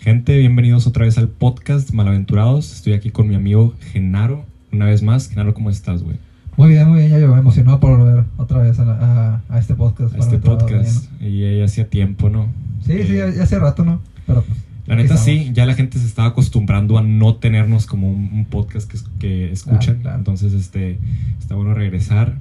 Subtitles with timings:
[0.00, 2.72] Gente, bienvenidos otra vez al podcast Malaventurados.
[2.72, 4.44] Estoy aquí con mi amigo Genaro.
[4.72, 6.16] Una vez más, Genaro, ¿cómo estás, güey?
[6.56, 9.58] Muy bien, muy bien, ya yo emocionado por volver otra vez a, la- a- a
[9.58, 10.14] este podcast.
[10.14, 11.10] A este podcast.
[11.20, 12.46] Y ya hacía tiempo, ¿no?
[12.84, 14.00] Sí, sí, ya, ya hace rato, ¿no?
[14.26, 14.58] Pero pues.
[14.86, 15.24] La neta estamos.
[15.24, 18.96] sí, ya la gente se estaba acostumbrando a no tenernos como un, un podcast que,
[18.96, 19.80] es- que escuchan.
[19.96, 20.18] Claro, claro.
[20.18, 20.98] Entonces, este,
[21.38, 22.38] está bueno regresar.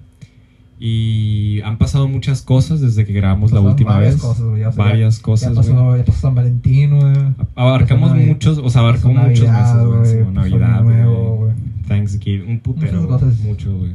[0.80, 4.21] Y han pasado muchas cosas desde que grabamos la última varias vez.
[4.21, 6.00] cosas, o sea, varias Ya cosas, pasó, güey.
[6.00, 7.14] ya pasó San Valentín, güey.
[7.55, 10.23] Abarcamos Pasó muchos, o sea, pasó muchos meses, güey.
[10.23, 11.52] pasó Navidad, güey.
[11.88, 13.40] Thanksgiving, un putero, Muchas cosas.
[13.40, 13.91] mucho, güey.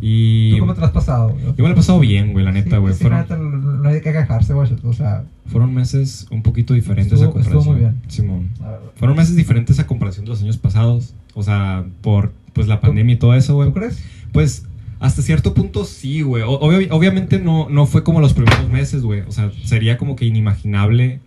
[0.00, 1.30] Y ¿Tú cómo te lo has pasado?
[1.30, 1.44] güey?
[1.44, 2.94] yo me lo he pasado bien, güey, la neta, güey.
[2.94, 4.68] sí, fueron, no hay que quejarse, güey.
[4.84, 7.58] O sea, fueron meses un poquito diferentes Estuvo- a comparación.
[7.58, 8.00] estuvo muy bien.
[8.06, 8.48] Simón.
[8.94, 11.14] Fueron meses diferentes a comparación de los años pasados.
[11.34, 13.68] O sea, por pues la pandemia y todo eso, güey.
[13.70, 14.00] ¿Tú crees?
[14.32, 14.67] Pues
[15.00, 16.42] hasta cierto punto sí, güey.
[16.46, 19.20] Obviamente no, no fue como los primeros meses, güey.
[19.20, 21.20] O sea, sería como que inimaginable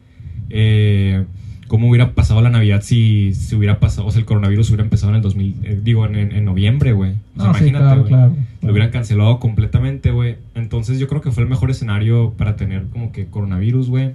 [0.50, 1.24] eh,
[1.68, 5.12] cómo hubiera pasado la Navidad si, si hubiera pasado, o sea, el coronavirus hubiera empezado
[5.12, 7.12] en el 2000, eh, digo, en, en- en noviembre, güey.
[7.38, 8.36] O sea, No, sí, imagínate, claro, claro.
[8.62, 10.36] Lo hubieran cancelado completamente, güey.
[10.54, 14.12] Entonces yo creo que fue el mejor escenario para tener como que coronavirus, güey.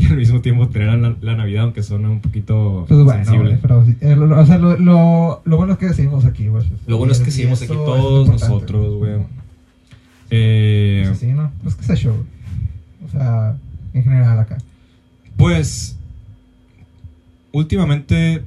[0.00, 3.48] Y al mismo tiempo tener la, la Navidad, aunque suena un poquito Pues bueno, sensible.
[3.50, 6.64] güey, pero eh, lo, o sea, lo, lo, lo bueno es que seguimos aquí, güey.
[6.86, 9.12] Lo bueno es que seguimos aquí todos nosotros, güey.
[10.30, 11.50] Eh, Pues sí, ¿no?
[11.62, 12.14] Pues que se show.
[13.04, 13.56] O sea,
[13.92, 14.56] en general acá.
[15.36, 15.96] Pues,
[17.52, 18.42] últimamente,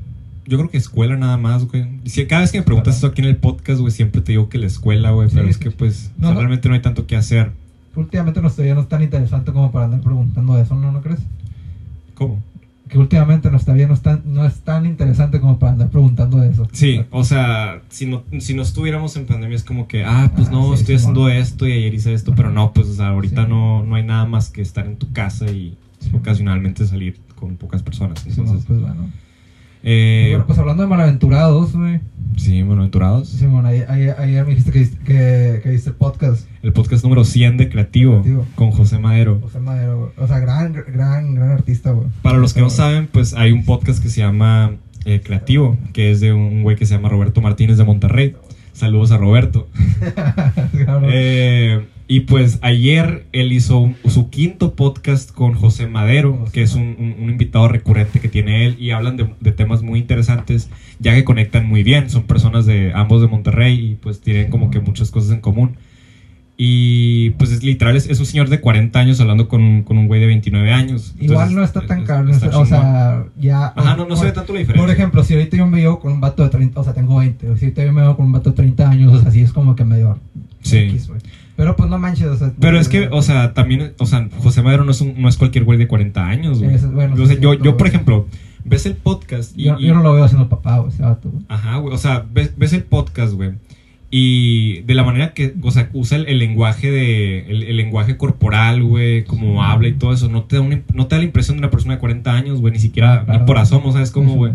[0.45, 1.85] yo creo que escuela nada más, güey.
[2.05, 4.49] Si- Cada vez que me preguntas eso aquí en el podcast, güey, siempre te digo
[4.49, 5.29] que la escuela, güey.
[5.29, 5.75] Sí, pero es que, sí.
[5.77, 6.39] pues, No, o sea, no.
[6.39, 7.51] realmente no hay tanto que hacer.
[7.95, 10.91] Últimamente nuestra vida no es tan interesante como para andar preguntando eso, ¿no?
[10.91, 11.19] ¿No crees?
[12.15, 12.41] ¿Cómo?
[12.89, 16.43] Que últimamente nuestra vida no es tan, no es tan interesante como para andar preguntando
[16.43, 16.67] eso.
[16.73, 20.49] Sí, o sea, si no, si no estuviéramos en pandemia es como que, ah, pues
[20.49, 23.07] Ah, no, sí, estoy haciendo esto y ayer hice esto, pero no, pues, o sea,
[23.09, 23.49] ahorita Sí.
[23.49, 25.75] no, no hay nada más que estar en tu casa y
[26.13, 28.23] ocasionalmente salir con pocas personas.
[28.25, 29.09] No, Entonces, pues bueno.
[29.81, 31.99] eh, bueno, pues hablando de malaventurados, güey.
[32.37, 33.29] Sí, bueno, aventurados.
[33.29, 36.47] Simón, ayer, ayer, ayer me dijiste que, que, que viste el podcast.
[36.61, 38.45] El podcast número 100 de Creativo, Creativo.
[38.55, 39.39] con José Madero.
[39.41, 40.11] José Madero, güey.
[40.17, 42.07] O sea, gran, gran, gran artista, güey.
[42.21, 44.75] Para los que no saben, pues hay un podcast que se llama
[45.05, 48.35] eh, Creativo, que es de un güey que se llama Roberto Martínez de Monterrey.
[48.73, 49.67] Saludos a Roberto.
[51.05, 56.75] Eh, y pues ayer él hizo un- su quinto podcast con José Madero, que es
[56.75, 60.69] un, un- un invitado recurrente que tiene él, y hablan de, de temas muy interesantes,
[60.99, 62.09] ya que conectan muy bien.
[62.09, 65.77] Son personas de ambos de Monterrey y pues tienen como que muchas cosas en común.
[66.55, 70.07] Y pues es literal, es, es un señor de 40 años hablando con, con un
[70.07, 71.15] güey de 29 años.
[71.19, 72.29] Igual Entonces, no está tan es- caro.
[72.29, 73.73] está o sea, ya.
[73.75, 74.85] Ajá, no, no se ve tanto la diferencia.
[74.85, 77.17] Por ejemplo, si ahorita yo me veo con un vato de 30, o sea, tengo
[77.17, 79.31] 20, o si ahorita yo me veo con un vato de 30 años, o sea,
[79.31, 80.19] sí es como que medio.
[80.63, 80.77] Sí.
[80.77, 81.09] X.
[81.55, 82.51] Pero pues no manches, o sea.
[82.59, 85.37] Pero es que, o sea, también, o sea, José Madero no es, un- no es
[85.37, 86.73] cualquier güey de 40 años, güey.
[86.75, 88.27] Eso es bueno, o sí sea, es yo, yo, por ejemplo,
[88.65, 89.65] ves el podcast y...
[89.65, 91.43] yo, no lo veo haciendo papá, güey, ese vato, güey.
[91.49, 93.51] Ajá, güey, o sea, ves, ves el podcast, güey.
[94.15, 98.15] Y de la manera que, o sea, usa el, el lenguaje de, el, el lenguaje
[98.15, 101.25] corporal, güey, como habla y todo eso, no te da una, no te da la
[101.25, 103.39] impresión de una persona de 40 años, güey, ni siquiera, Claro.
[103.39, 104.53] ni por asomo, ¿sabes cómo, güey?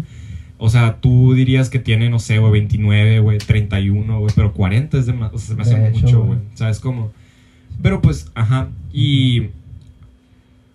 [0.58, 4.98] O sea, tú dirías que tiene, no sé, güey, 29, güey, 31, güey, pero 40
[4.98, 6.38] es demasiado, o sea, se me hace De hecho, mucho, güey.
[6.54, 7.12] ¿sabes cómo?
[7.80, 9.50] Pero pues, ajá, y,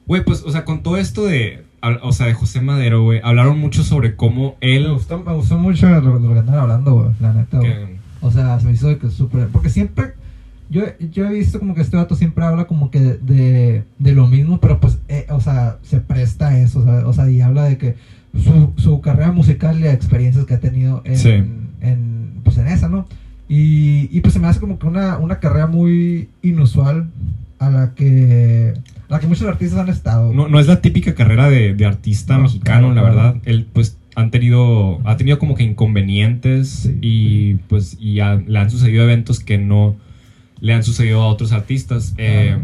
[0.08, 1.64] güey, pues, o sea, con todo esto de,
[2.02, 4.84] o sea, de José Madero, güey, hablaron mucho sobre cómo él...
[4.84, 8.04] Me gustó, me gustó mucho lo, lo que andan hablando, güey, la neta, güey.
[8.24, 9.50] O sea, se me hizo de que súper.
[9.50, 10.14] Porque siempre.
[10.70, 14.12] Yo, yo he visto como que este vato siempre habla como que de, de, de
[14.14, 17.30] lo mismo, pero pues, eh, o sea, se presta a eso, o sea, o sea,
[17.30, 17.96] y habla de que
[18.42, 21.30] su, su carrera musical y las experiencias que ha tenido en, Sí.
[21.82, 23.08] en, pues en esa, ¿no?
[23.50, 27.10] Y, y pues se me hace como que una, una carrera muy inusual
[27.60, 28.74] a la que,
[29.10, 30.34] a la que muchos artistas han estado.
[30.34, 33.16] No, no es la típica carrera de, de artista No, mexicano, claro, la claro.
[33.34, 33.42] verdad.
[33.46, 36.98] Él, pues, han tenido, ha tenido como que inconvenientes Sí.
[37.02, 39.96] y, pues, y ha- le han sucedido eventos que no
[40.60, 42.14] le han sucedido a otros artistas.
[42.18, 42.58] Eh,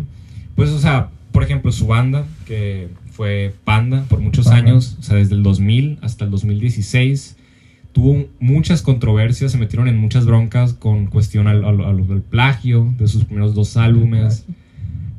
[0.56, 2.88] pues, o sea, por ejemplo, su banda, que
[3.20, 7.36] fue Panda por muchos años, o sea, desde el 2000 hasta el 2016,
[7.92, 13.26] tuvo muchas controversias, se metieron en muchas broncas con cuestión al, al- plagio de sus
[13.26, 14.46] primeros dos álbumes.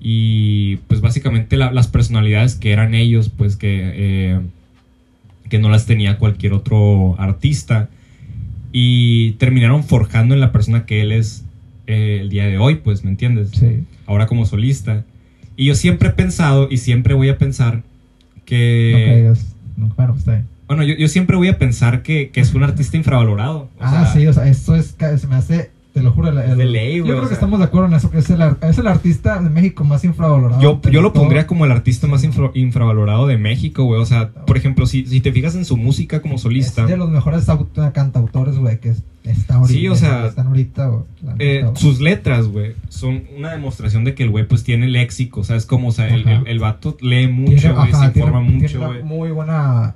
[0.01, 4.41] Y pues básicamente la- las personalidades que eran ellos, pues que, eh,
[5.51, 7.91] que no las tenía cualquier otro artista.
[8.73, 11.45] Y terminaron forjando en la persona que él es
[11.87, 13.51] eh, el día de hoy, pues, ¿me entiendes?
[13.53, 13.85] Sí.
[14.07, 15.05] Ahora como solista.
[15.55, 17.83] Y yo siempre he pensado y siempre voy a pensar
[18.51, 19.05] No que...
[19.07, 19.55] caigas.
[19.77, 20.47] No, bueno, pues está bien.
[20.67, 23.59] Bueno, yo, yo siempre voy a pensar que, que es un artista infravalorado.
[23.59, 26.29] O ah, sea, sí, o sea, esto es, se me hace, te lo juro.
[26.29, 27.35] el- el- de ley, yo creo que sea.
[27.35, 30.61] estamos de acuerdo en eso, que es el, es el artista de México más infravalorado.
[30.63, 31.23] Yo, yo lo todo.
[31.25, 34.01] pondría como el artista más infra- infravalorado de México, güey.
[34.01, 36.97] O sea, por ejemplo, si, si te fijas en su música como solista, Es de
[36.97, 39.79] los mejores aut- cantautores, güey, que es- está ahorita.
[39.79, 40.89] Sí, o sea, Están ahorita,
[41.23, 44.89] la eh, neta, sus letras, güey, son una demostración de que el güey, pues, tiene
[44.89, 45.45] léxico.
[45.45, 45.89] ¿Sabes cómo?
[45.89, 49.03] O sea, el, el, el vato lee mucho, güey, se informa tiene mucho, güey.
[49.03, 49.95] Muy buena.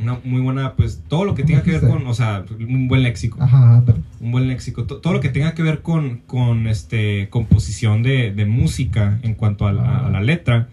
[0.00, 2.88] Una muy buena, pues, todo lo que ¿Cómo tenga que ver con, o sea, un
[2.88, 3.42] buen léxico.
[3.42, 4.00] ajá, ándale.
[4.20, 4.84] Un buen léxico.
[4.84, 9.34] To- Todo lo que tenga que ver con, con este, composición de, de música en
[9.34, 10.68] cuanto a la, a la letra,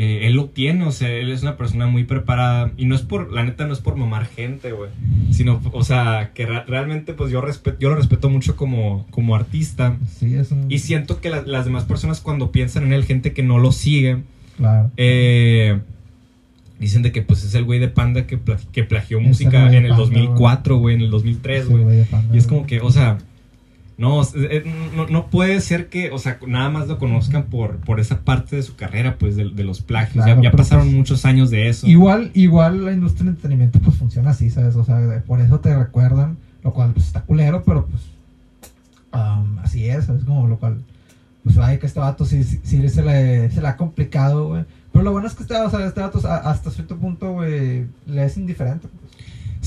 [0.00, 2.70] eh, él lo tiene, o sea, él es una persona muy preparada.
[2.76, 4.90] Y no es por, la neta, no es por mamar gente, güey.
[5.32, 9.96] Sino, o sea, que realmente, pues yo, respeto, yo lo respeto mucho como, como artista.
[10.08, 10.70] Sí, es un.
[10.70, 13.72] Y siento que la- las demás personas, cuando piensan en él, gente que no lo
[13.72, 14.18] sigue,
[14.56, 14.92] Claro.
[14.96, 15.80] eh,
[16.78, 19.66] dicen de que pues es el güey de Panda que, pla- que plagió Es música
[19.68, 22.04] el en el Panda, 2004, güey, en el 2003, Sí, güey.
[22.32, 23.18] Y es como que, o sea,
[23.98, 24.62] no, es- es-
[24.96, 28.56] no, no puede ser que, o sea, nada más lo conozcan por, por esa parte
[28.56, 30.24] de su carrera, pues, de, de los plagios.
[30.24, 31.86] Claro, ya ya pasaron pues, muchos años de eso.
[31.86, 34.74] Igual, igual la industria del entretenimiento pues funciona así, ¿sabes?
[34.76, 38.02] O sea, de- por eso te recuerdan, lo cual pues está culero, pero pues
[39.12, 40.24] am, así es, ¿sabes?
[40.24, 40.78] Como lo cual,
[41.44, 44.64] pues vaya que este vato sí, sí, sí se, le, se le ha complicado, güey.
[44.92, 48.24] Pero lo bueno es que este, o sea, este vato hasta cierto punto, güey, le
[48.24, 48.88] es indiferente.
[48.88, 49.12] Pues.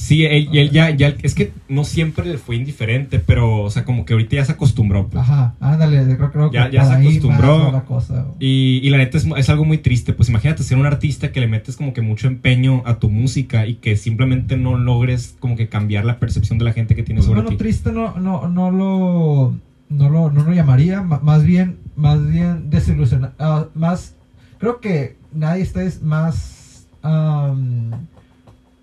[0.02, 3.70] Sí, él, y él ya, ya, es que no siempre le fue indiferente, pero, o
[3.70, 5.22] sea, como que ahorita ya se acostumbró, pues.
[5.22, 7.72] Ajá, ándale, creo, creo Ya- que ya se acostumbró.
[7.72, 8.26] la cosa.
[8.40, 11.40] Y, y la neta es, es algo muy triste, pues imagínate ser un artista que
[11.40, 15.56] le metes como que mucho empeño a tu música y que simplemente no logres como
[15.56, 17.58] que cambiar la percepción de la gente que tiene Pues, sobre bueno, ti.
[17.58, 19.54] triste no, no, no lo
[19.90, 24.16] no lo, no lo llamaría, ma- más bien, más bien desilusionado, ah, más,
[24.58, 27.92] creo que nadie está es más am,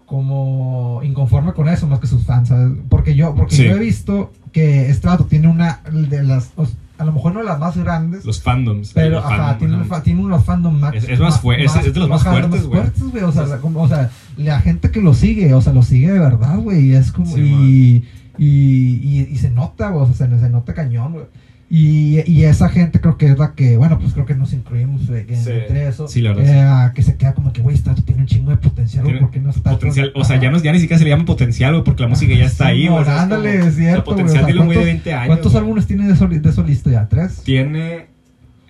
[0.09, 2.73] como inconforme con eso más que sus fans, ¿sabes?
[2.89, 3.65] Porque yo, porque Sí.
[3.65, 6.51] yo he visto que este vato tiene una de las,
[6.97, 8.93] a lo mejor no las más grandes, Los fandoms.
[8.95, 10.95] pero los ajá, fandom, tiene, fa- tiene unos fandom más.
[10.95, 12.81] Es- es más fue- es- es de los más ajá, fuertes, güey.
[13.23, 13.45] O sea,
[13.75, 16.87] o sea, la gente que lo sigue, o sea, lo sigue de verdad, güey.
[16.87, 17.27] Y es como.
[17.35, 18.05] Sí, y,
[18.39, 20.05] y, y, y se nota, güey.
[20.05, 21.25] O sea, se, se nota cañón, güey.
[21.71, 25.03] Y, y esa gente creo que es la que, bueno, pues creo que nos incluimos
[25.11, 25.51] en- Sí.
[25.51, 26.09] entre eso.
[26.09, 28.57] Sí, la verdad, eh, Que se queda como que, güey, vato tiene un chingo de
[28.57, 29.73] potencial, güey, ¿por qué no está?
[29.73, 32.09] Potencial, o sea, ya, no, ya ni siquiera se le llama potencial, güey, porque la
[32.09, 33.03] música ya está ahí, güey.
[33.03, 35.27] o sea, es Ándale, es cierto, potencial un güey de ¿cuántos- 20 años.
[35.27, 37.07] ¿Cuántos álbumes tiene de, soli- de solista ya?
[37.07, 37.43] ¿Tres?
[37.45, 38.07] Tiene.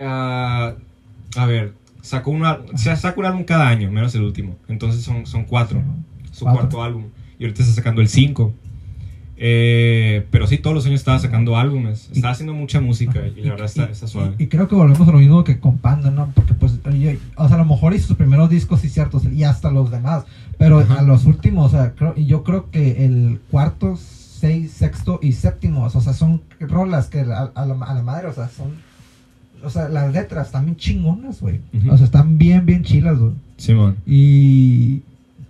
[0.00, 0.72] ah,
[1.36, 4.56] a ver, sacó, una, se saca un álbum cada año, menos el último.
[4.68, 5.82] Entonces son, son cuatro.
[6.32, 6.62] Su Cuatro.
[6.62, 7.04] cuarto álbum.
[7.38, 8.08] Y ahorita está sacando el
[9.38, 10.28] 5.
[10.30, 12.10] pero sí, todos los años estaba sacando álbumes.
[12.12, 14.34] Estaba haciendo mucha música y la verdad está, está suave.
[14.38, 16.32] Y, y creo que volvemos a lo mismo que con Panda, ¿no?
[16.34, 16.72] Porque pues,
[17.36, 20.24] o sea, a lo mejor hizo sus primeros discos, sí, ciertos, y hasta los demás.
[20.58, 21.00] Pero Ajá.
[21.00, 25.32] a los últimos, o sea, creo, y yo creo que el cuarto, seis, sexto y
[25.32, 28.86] séptimo, o sea, son rolas que a, a la, a la madre, o sea, son.
[29.64, 31.60] O sea, las letras están bien chingonas, güey.
[31.90, 33.32] O sea, están bien, bien chilas, güey.
[33.56, 33.96] Simón.
[34.06, 35.02] Y.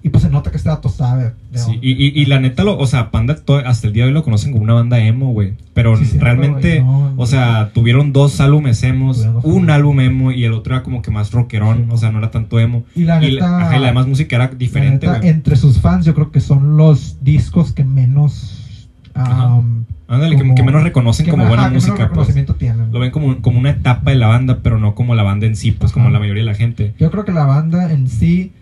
[0.09, 1.35] Y pues se nota que este dato sabe.
[1.53, 4.05] de Sí, y, y, y la neta, lo, o sea, Panda to- hasta el día
[4.05, 5.53] de hoy lo conocen como una banda emo, güey.
[5.75, 9.75] Pero Sí, realmente, no, o sea, tuvieron dos álbumes emos, dos un álbumes.
[9.75, 12.59] álbum emo y el otro era como que más rockerón, o sea, no era tanto
[12.59, 12.85] emo.
[12.97, 13.51] Y la Y, neta.
[13.51, 15.29] la, ajá, y la demás música era La diferente, neta, güey.
[15.31, 18.89] entre sus fans, yo creo que son los discos que menos.
[19.15, 22.29] Um, Ándale, que, menos reconocen que como buena música, pues.
[22.57, 22.91] tienen.
[22.93, 25.55] Lo ven como, como una etapa de la banda, pero no como la banda en
[25.55, 26.95] sí, pues como la mayoría de la gente.
[26.99, 28.53] Yo creo que la banda en sí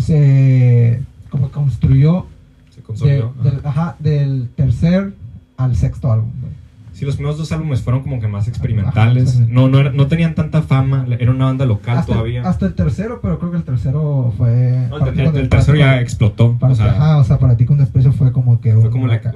[0.00, 2.26] se como construyó
[2.74, 3.32] Se consolidó.
[3.42, 5.14] del, ajá, del tercer
[5.56, 6.30] al sexto álbum.
[6.40, 6.52] güey.
[6.92, 9.36] Sí, los primeros dos álbumes fueron como que más experimentales.
[9.36, 12.42] Ajá, No, no, era- no tenían tanta fama, era una banda local Hasta, todavía.
[12.46, 14.86] hasta el tercero, pero creo que el tercero fue.
[14.90, 16.58] No, el, el- tercero ya explotó.
[16.58, 18.72] para o sea, ajá, o sea, para ti con desprecio fue como que.
[18.74, 19.14] fue un- como la...
[19.14, 19.32] acá.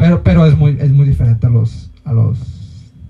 [0.00, 2.38] Pero, pero es muy, es muy diferente a los, a los,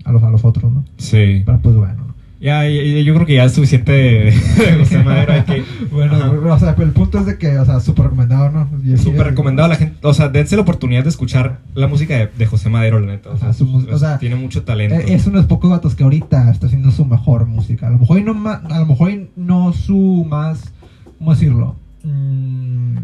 [0.04, 0.84] a los, a los otros, ¿no?
[0.96, 1.42] Sí.
[1.46, 2.02] Pero pues bueno.
[2.42, 4.32] Ya, ya- yo creo que ya es suficiente de,
[4.80, 5.44] José Madero.
[5.46, 6.28] Que, Bueno, Ajá.
[6.30, 8.68] o sea, el punto es de que, o sea, súper recomendado, ¿no?
[8.98, 9.96] Súper recomendado a la gente.
[10.02, 13.30] O sea, dense la oportunidad de escuchar la música de, de José Madero, la neta.
[13.30, 14.96] O sea, Ajá, su mus- es- o sea, tiene mucho talento.
[14.96, 17.86] Eh, Es uno de los pocos datos que ahorita está haciendo su mejor música.
[17.86, 20.72] A lo mejor y no, a lo mejor y no su más,
[21.18, 21.76] ¿cómo decirlo?
[22.02, 22.96] Mm,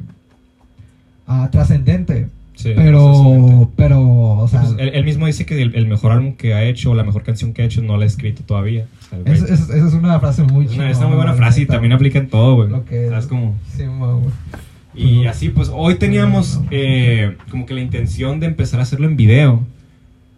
[1.29, 2.29] ah, trascendente.
[2.59, 6.35] Sí, pero, pero, o sea, Pues, él, él mismo dice que el, el mejor álbum
[6.35, 8.87] que ha hecho, o la mejor canción que ha hecho, no la ha escrito todavía.
[9.01, 10.99] O sea, el güey- es- es- esa es una frase muy es una, chingona, es
[10.99, 12.69] una muy buena frase y también aplica en todo, güey.
[13.11, 13.55] ¿Sabes cómo?
[13.77, 14.11] Sí, güey.
[14.95, 19.17] Y así, pues hoy teníamos eh, como que la intención de empezar a hacerlo en
[19.17, 19.63] video,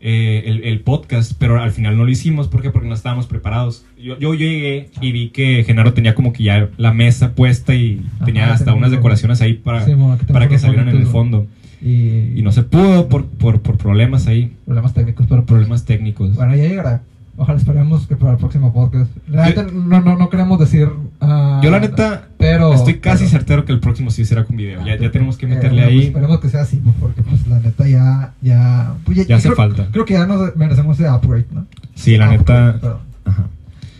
[0.02, 2.48] eh, el, el podcast, pero al final no lo hicimos.
[2.48, 2.68] ¿Por qué?
[2.70, 3.86] Porque no estábamos preparados.
[3.98, 8.02] Yo, yo llegué y vi que Genaro tenía como que ya la mesa puesta y
[8.16, 9.92] Ajá, tenía hasta unas un- decoraciones ahí para, Sí,
[10.30, 11.46] para que salieran en el fondo.
[11.82, 16.34] Y, Y no se pudo por, por, por problemas ahí, Problemas técnicos, pero problemas técnicos.
[16.34, 17.02] Bueno, ya llegará.
[17.36, 19.10] Ojalá esperemos que para el próximo podcast.
[19.26, 20.88] La Yo- no, no, no queremos decir.
[21.22, 24.56] ah, Yo la neta pero, estoy casi pero- certero que el próximo sí será con
[24.56, 24.84] video.
[24.84, 26.00] Ya, ya tenemos que Eh, meterle pues ahí.
[26.08, 28.34] esperemos que sea así, pues, porque pues la neta ya.
[28.42, 29.88] Ya, pues, Ya hace creo, falta.
[29.90, 31.64] Creo que ya nos merecemos ese upgrade, ¿no?
[31.94, 32.38] Sí, la Upgrade,
[32.72, 32.78] neta.
[32.80, 32.98] perdón.
[33.24, 33.46] Ajá.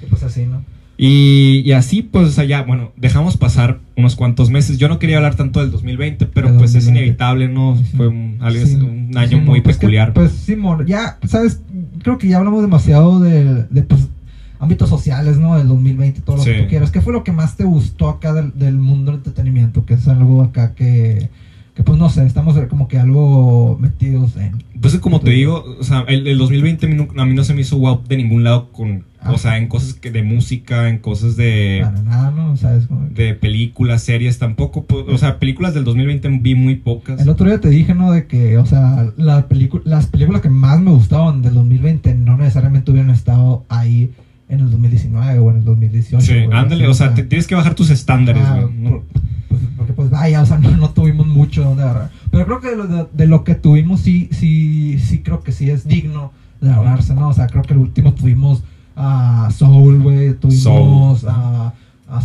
[0.03, 0.63] Y pues así, ¿no?
[1.03, 4.77] Y, y así, pues, ya, bueno, dejamos pasar unos cuantos meses.
[4.77, 7.01] Yo no quería hablar tanto del 2020, pero pues es 2020.
[7.01, 7.75] inevitable, ¿no?
[7.97, 10.13] Fue un, algo- Sí, un año muy pues que- peculiar.
[10.13, 11.63] pues Simón, ya, ¿sabes?
[12.03, 14.09] Creo que ya hablamos demasiado de, de pues,
[14.59, 15.57] ámbitos sociales, ¿no?
[15.57, 16.51] Del 2020, todo lo Sí.
[16.51, 16.91] que tú quieras.
[16.91, 19.87] ¿Qué fue lo que más te gustó acá del, del mundo del entretenimiento?
[19.87, 21.31] Que es algo acá que,
[21.75, 24.63] que, pues no sé, estamos como que algo metidos en.
[24.81, 27.45] Pues como te digo, o sea, el, el 2020 a mí, no, a mí no
[27.45, 29.33] se me hizo wow de ningún lado con, Ah.
[29.33, 32.57] o sea, en cosas que de música, en cosas de, Para nada, ¿no?
[32.57, 32.87] ¿Sabes?
[32.87, 37.21] Como- de películas, series, tampoco, pues, o sea, películas del 2020 vi muy pocas.
[37.21, 38.13] El otro día te dije, ¿no?
[38.13, 39.47] De que, o sea, la
[39.85, 44.11] las películas que más me gustaban del 2020 no necesariamente hubieran estado ahí
[44.51, 46.25] en el 2019 o en el 2018.
[46.27, 48.91] Sí, güey, ándale, o sea, te- tienes que bajar tus estándares, Ah, güey, ¿no?
[48.91, 49.03] por-
[49.49, 52.11] pues, porque pues vaya, o sea, no, no tuvimos mucho donde agarrar.
[52.31, 55.53] Pero creo que de lo, de, de lo que tuvimos sí, sí, sí creo que
[55.53, 57.29] sí es digno de hablarse, ¿no?
[57.29, 58.63] O sea, creo que el último tuvimos
[58.97, 61.73] a Soul, güey, tuvimos a,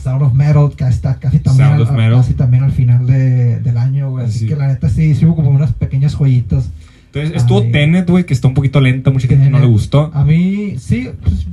[0.02, 2.16] Sound of Metal, que está casi también, al, Metal.
[2.16, 4.26] casi también al final de, del año, güey.
[4.26, 4.48] Así Sí.
[4.48, 6.72] que la neta sí, sí hubo como unas pequeñas joyitas.
[7.14, 7.72] Entonces, estuvo Ay.
[7.72, 10.10] Tenet, güey, que está un poquito lenta, mucha gente no le gustó.
[10.14, 11.46] A mí sí, pues,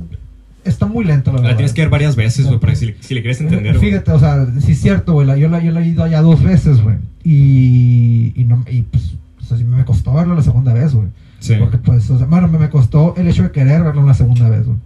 [0.65, 1.51] está muy lento, la verdad.
[1.51, 3.77] La tienes que ver varias veces, güey, para que si, le- si le quieres entender.
[3.79, 5.27] Fíjate, o sea, sí es cierto, güey.
[5.39, 6.97] Yo la, yo la he ido allá dos veces, güey.
[7.23, 11.07] Y, y, no, y pues, o sea, sí me costó verlo la segunda vez, güey.
[11.39, 14.13] Sí, Porque, pues, o sea, bueno, me, me costó el hecho de querer verlo una
[14.13, 14.77] segunda vez, güey.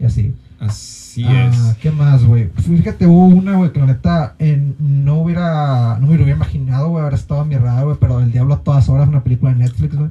[0.00, 0.32] Y así.
[0.58, 1.76] así Ah, es.
[1.80, 2.48] ¿Qué más, güey?
[2.56, 4.34] Fíjate, hubo una, güey, que la neta
[4.80, 7.96] no hubiera, no me lo hubiera imaginado, güey, haber estado en mi radar, güey.
[8.00, 10.10] Pero El Diablo a todas horas, una película de Netflix, güey.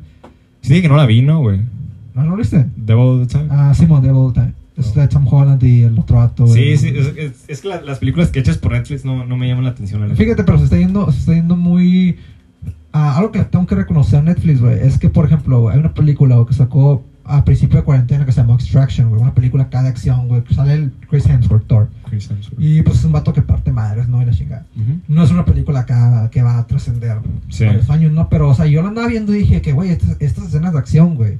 [0.61, 1.59] Sí, que no la vi, ¿no, güey?
[2.15, 2.65] ¿No lo viste?
[2.75, 3.47] Devil of the Time.
[3.49, 4.51] Ah, Simon Devil Time.
[4.79, 7.81] Es de Tom Holland y el otro acto, Sí, sí, es, es- es que la-
[7.81, 10.07] las películas que hechas por Netflix no, no me llaman la atención.
[10.07, 10.15] la.
[10.15, 12.17] Fíjate, pero se está yendo, se está yendo muy...
[12.91, 15.79] ah, algo que tengo que reconocer a Netflix, güey, es que, por ejemplo, güey, hay
[15.79, 19.65] una película que sacó a principio de cuarentena que se llama Extraction, güey, una película
[19.65, 21.87] acá de acción, güey, que sale el Chris Hemsworth, Thor.
[22.09, 22.59] Chris Hemsworth.
[22.59, 24.19] Y pues es un vato que parte madres, ¿no?
[24.19, 24.65] Y la chingada.
[25.07, 27.17] No es una película acá que va a trascender
[27.49, 27.65] Sí.
[27.65, 28.29] varios años, ¿no?
[28.29, 30.79] Pero, o sea, yo lo andaba viendo y dije que, güey, estas, estas escenas de
[30.79, 31.37] acción, güey,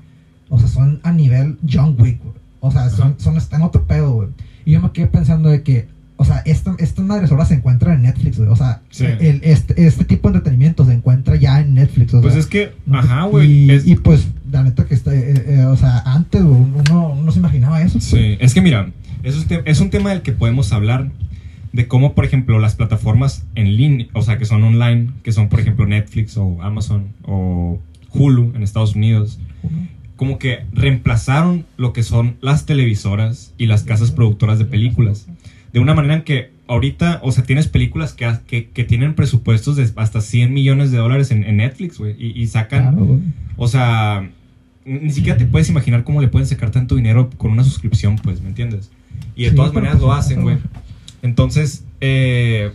[0.50, 2.36] o sea, son a nivel John Wick, güey.
[2.60, 4.30] O sea, son, son, están otro pedo, güey.
[4.66, 5.88] Y yo me quedé pensando de que,
[6.18, 8.50] o sea, esta- estas madres ahora se encuentran en Netflix, güey.
[8.50, 9.06] O sea, Sí.
[9.06, 12.14] el, este, este tipo de entretenimiento se encuentra ya en Netflix.
[12.14, 13.50] O Pues sea, es que, no- ajá, güey.
[13.50, 17.10] Y, es- y, pues, la neta que está, eh, eh, o sea, antes, güey, uno,
[17.14, 18.00] uno se imaginaba eso.
[18.02, 18.90] Sí, es que mira,
[19.24, 21.10] eso es un tema del que podemos hablar.
[21.72, 25.50] De cómo, por ejemplo, las plataformas en línea, o sea, que son online, que son,
[25.50, 27.80] por ejemplo, Netflix o Amazon o
[28.12, 29.40] Hulu en Estados Unidos,
[30.20, 35.28] como que reemplazaron lo que son las televisoras y las casas productoras de películas.
[35.72, 39.78] De una manera en que ahorita, o sea, tienes películas que, que, que tienen presupuestos
[39.78, 43.22] de hasta 100 millones de dólares en, en Netflix, güey, y, y sacan, Claro,
[43.56, 44.30] o sea,
[44.84, 48.42] ni siquiera te puedes imaginar cómo le pueden sacar tanto dinero con una suscripción, pues,
[48.42, 48.92] ¿me entiendes?
[49.38, 50.56] Y de Sí, todas maneras pues, lo hacen, güey.
[50.56, 50.68] güey.
[51.22, 52.74] Entonces, eh,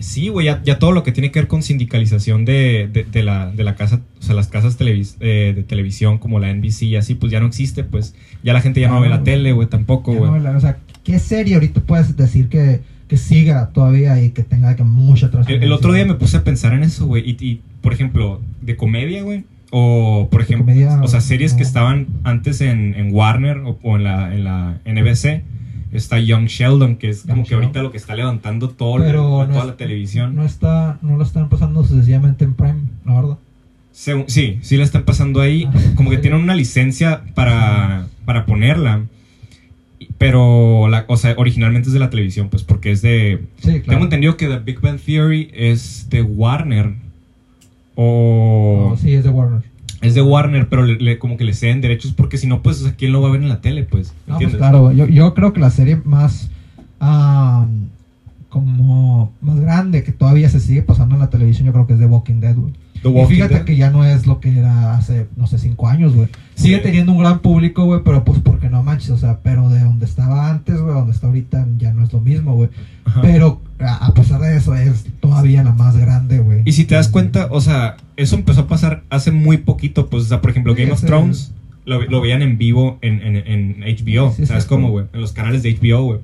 [0.00, 3.22] sí, güey, ya, ya todo lo que tiene que ver con sindicalización de, de, de
[3.22, 6.82] la, de la casa, o sea, las casas televis- eh, de televisión como la NBC
[6.82, 9.24] y así, pues ya no existe, pues ya la gente ya no Claro, ve la
[9.24, 10.40] tele, güey, tampoco, güey.
[10.42, 14.76] no, o sea, ¿qué serie ahorita puedes decir que, que siga todavía y que tenga
[14.76, 17.60] que mucha El, el otro día me puse a pensar en eso, güey, y, y,
[17.80, 22.60] por ejemplo, de comedia, güey, o por ejemplo, comedia, o sea, series que estaban antes
[22.62, 25.42] en, en Warner o, o en, la, en la NBC.
[25.92, 29.42] Está Young Sheldon, que es Young como que ahorita lo que está levantando todo, Pero
[29.42, 30.34] el- no toda es- la televisión.
[30.36, 33.38] No está, no lo están pasando sencillamente en Prime, la verdad.
[33.92, 35.68] Según- sí, sí la están pasando ahí.
[35.72, 39.02] Ah, como que tienen una licencia para, para ponerla.
[40.18, 43.40] Pero, la, o sea, originalmente es de la televisión, pues, porque es de...
[43.58, 43.84] Sí, claro.
[43.86, 46.92] Tengo entendido que The Big Bang Theory es de Warner.
[47.94, 48.88] O...
[48.90, 49.62] No, sí, es de Warner.
[50.00, 52.80] Es de Warner, pero le, le- como que le ceden derechos porque si no, pues,
[52.80, 54.14] o sea, ¿quién lo va a ver en la tele, pues?
[54.26, 56.50] No, pues claro, yo, yo creo que la serie más
[57.00, 57.66] ah,
[58.48, 61.98] como más grande que todavía se sigue pasando en la televisión, yo creo que es
[61.98, 62.72] The Walking Dead, güey.
[63.02, 63.64] The Y fíjate Dead.
[63.64, 66.28] que ya no es lo que era hace, no sé, cinco años, güey.
[66.54, 69.80] Sigue teniendo un gran público, güey, pero pues porque no manches, o sea, pero de
[69.80, 72.70] donde estaba antes, güey, donde está ahorita ya no es lo mismo, güey.
[73.22, 76.62] Pero a, a pesar de eso es todavía la más grande, güey.
[76.64, 80.08] Y si te das cuenta, o sea, eso empezó a pasar hace muy poquito.
[80.08, 81.00] Pues, o sea, por ejemplo, Sí, Game of.
[81.04, 81.52] Thrones
[81.84, 84.32] lo, lo veían en vivo en, en, en HBO.
[84.36, 85.06] Sí, ¿Sabes cómo, güey?
[85.12, 86.18] En los canales de HBO, güey.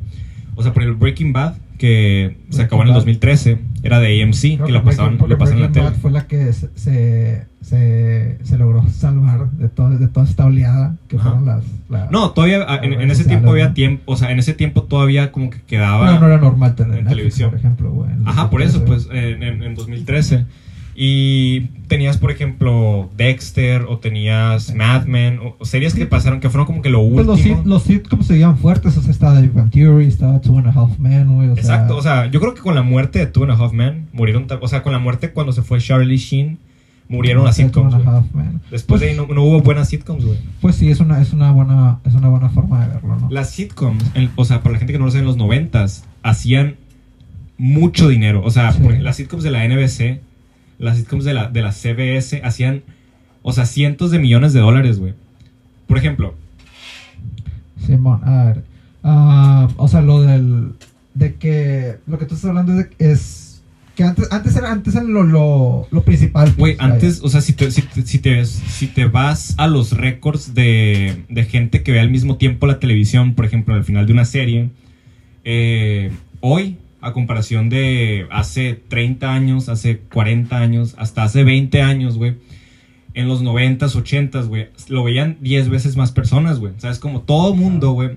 [0.56, 3.00] O sea, por el Breaking Bad, que se acabó en el Bad.
[3.00, 5.84] 2013, era de AMC, Creo que la pasaban, la pasaban en la tele.
[5.87, 10.46] Bad fue la que se, se, se, se logró salvar de, todo, de toda esta
[10.46, 11.30] oleada que Ajá.
[11.30, 11.64] fueron las...
[12.11, 13.75] No, todavía en, ese tiempo había ¿no?
[13.75, 16.06] tiempo, o sea, en ese tiempo todavía como que quedaba...
[16.06, 17.50] Pero no era normal tener en Netflix, televisión.
[17.50, 18.11] por ejemplo, güey.
[18.25, 19.08] Ajá, por eso, 2013.
[19.08, 20.46] pues, en, en- en 2013.
[20.96, 26.50] Y tenías, por ejemplo, Dexter, o tenías Mad Men, o, o series que pasaron, que
[26.50, 27.34] fueron como que lo Pues último.
[27.34, 30.68] los, sit- los sitcoms seguían fuertes, o sea, estaba The Bang Theory, estaba Two and
[30.68, 31.62] a Half Men, güey, o sea...
[31.62, 34.06] Exacto, o sea, yo creo que con la muerte de Two and a Half Men,
[34.12, 36.58] murieron, o sea, con la muerte cuando se fue Charlie Sheen,
[37.08, 37.92] murieron las sitcoms.
[37.94, 38.26] Half.
[38.70, 40.38] Después de ahí no, no hubo buenas sitcoms, güey.
[40.60, 43.28] Pues sí, es una, es una buena, es una buena forma de verlo, ¿no?
[43.30, 46.04] Las sitcoms, en- o sea, para la gente que no lo sabe, en los noventas,
[46.22, 46.76] hacían
[47.58, 48.42] mucho dinero.
[48.44, 48.80] O sea, Sí.
[49.00, 50.20] las sitcoms de la NBC,
[50.78, 52.82] las sitcoms de la, de la CBS, hacían,
[53.42, 55.14] o sea, cientos de millones de dólares, güey.
[55.86, 56.34] Por ejemplo,
[57.86, 58.62] Simón, a ver.
[59.02, 60.72] ah, o sea, lo del.
[61.14, 61.96] De que.
[62.06, 63.62] Lo que tú estás hablando es, de- es
[63.94, 66.46] que antes, antes era, antes era lo, lo, lo principal.
[66.46, 69.66] pues, güey, antes, o sea, si te, si, te, si, te, si te vas a
[69.68, 73.84] los récords de, de gente que ve al mismo tiempo la televisión, por ejemplo, al
[73.84, 74.70] final de una serie,
[75.44, 82.16] eh, hoy, a comparación de hace 30 años, hace 40 años, hasta hace 20 años,
[82.16, 82.34] güey,
[83.14, 86.73] en los 90s, 80s, güey, lo veían 10 veces más personas, güey.
[86.78, 86.99] ¿Sabes?
[86.99, 88.11] Como todo mundo, güey,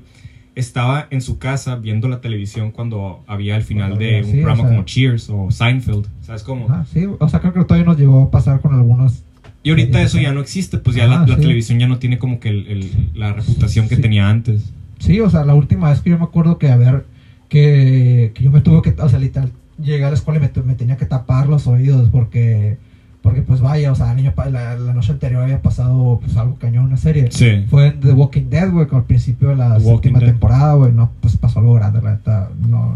[0.55, 4.61] estaba en su casa viendo la televisión cuando había el final de un o programa
[4.63, 4.69] sea.
[4.69, 6.07] como Cheers o Seinfeld.
[6.21, 6.65] ¿Sabes cómo?
[6.69, 9.23] Ah, sí, o sea, creo que todavía nos llegó a pasar con algunos.
[9.63, 11.41] Y ahorita eso ya no existe, pues ya Ah, la, la sí.
[11.41, 14.01] televisión ya no tiene como que el- el- la reputación que Sí.
[14.01, 14.71] tenía antes.
[14.99, 17.05] Sí, o sea, la última vez que yo me acuerdo que, a ver,
[17.49, 19.01] que, que yo me tuve que.
[19.01, 19.51] O sea, literal,
[19.81, 22.77] llegué a la escuela y me, tenía que tapar los oídos porque.
[23.21, 26.85] Porque, pues vaya, o sea, pa- la, la noche anterior había pasado pues algo cañón,
[26.85, 27.29] una serie.
[27.29, 27.65] Sí.
[27.69, 30.93] Fue en The Walking Dead, güey, con al principio de la séptima temporada, güey.
[30.93, 32.49] No, pues pasó algo grande, la neta.
[32.69, 32.95] No,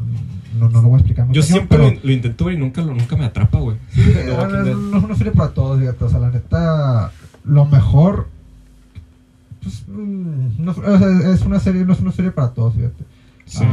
[0.57, 2.57] no, no lo voy a explicar muy Yo cañón, siempre pero- lo, intento ver y
[2.57, 3.75] nunca, lo, nunca me atrapa, güey.
[3.93, 6.05] Sí, Walking no, es una serie para todos, fíjate.
[6.05, 7.11] O sea, la neta,
[7.43, 8.29] lo mejor.
[9.61, 13.03] Pues, mm, no, o sea, es una serie, no es una serie para todos, fíjate.
[13.47, 13.65] Sí.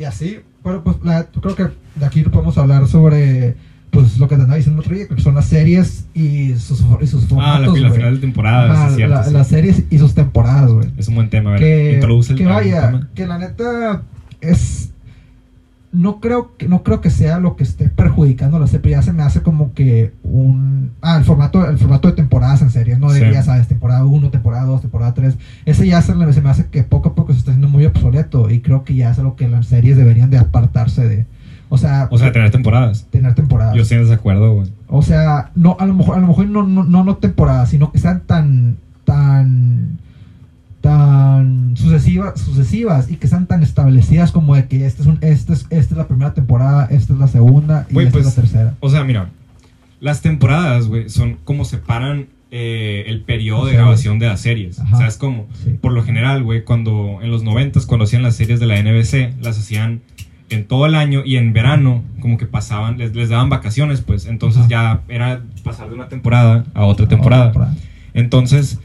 [0.00, 1.64] Y así, pero pues la, creo que
[1.96, 3.54] de aquí podemos hablar sobre
[3.90, 7.28] pues lo que te andaba diciendo que son las series y sus, y sus ah,
[7.28, 8.00] formatos, la, la güey.
[8.00, 9.14] final de temporada, sí, es cierto.
[9.14, 9.32] la- sí.
[9.34, 10.88] Las series y sus temporadas, güey.
[10.96, 11.60] Es un buen tema, a ver.
[11.60, 13.08] Que, introduce el que vaya, tema.
[13.14, 14.02] que la neta
[14.40, 14.89] es
[15.92, 19.12] no creo que no creo que sea lo que esté perjudicando la serie, ya se
[19.12, 23.10] me hace como que un ah, el formato el formato de temporadas en series, no
[23.10, 23.32] de Sí.
[23.32, 25.36] ya sabes, temporada 1, temporada 2, temporada 3.
[25.66, 28.50] Ese ya se, se me hace que poco a poco se está haciendo muy obsoleto
[28.50, 31.26] y creo que ya es algo que las series deberían de apartarse de
[31.72, 33.06] o sea, O sea, tener temporadas.
[33.10, 33.76] tener temporadas.
[33.76, 34.72] Yo estoy en desacuerdo, güey.
[34.88, 37.92] O sea, no, a lo mejor, a lo mejor no, no, no, no temporadas, sino
[37.92, 39.98] que sean tan, tan,
[40.80, 45.52] tan sucesivas, sucesivas y que sean tan establecidas como de que esta es, un, esta
[45.52, 48.42] es, esta es la primera temporada, esta es la segunda y esta pues, es la
[48.42, 48.74] tercera.
[48.80, 49.30] O sea, mira,
[50.00, 54.80] las temporadas, güey, son como separan eh, el periodo de grabación de las series.
[54.80, 54.96] Ajá.
[54.98, 55.46] ¿Sabes cómo?
[55.62, 55.76] Sí.
[55.80, 59.42] Por lo general, güey, cuando en los noventas, cuando hacían las series de la NBC,
[59.42, 60.00] las hacían
[60.48, 64.26] en todo el año y en verano, como que pasaban, les, les daban vacaciones, pues.
[64.26, 64.68] Entonces Ajá.
[64.68, 67.50] ya era pasar de una temporada a otra temporada.
[67.50, 67.76] Otra temporada.
[68.14, 68.80] Entonces,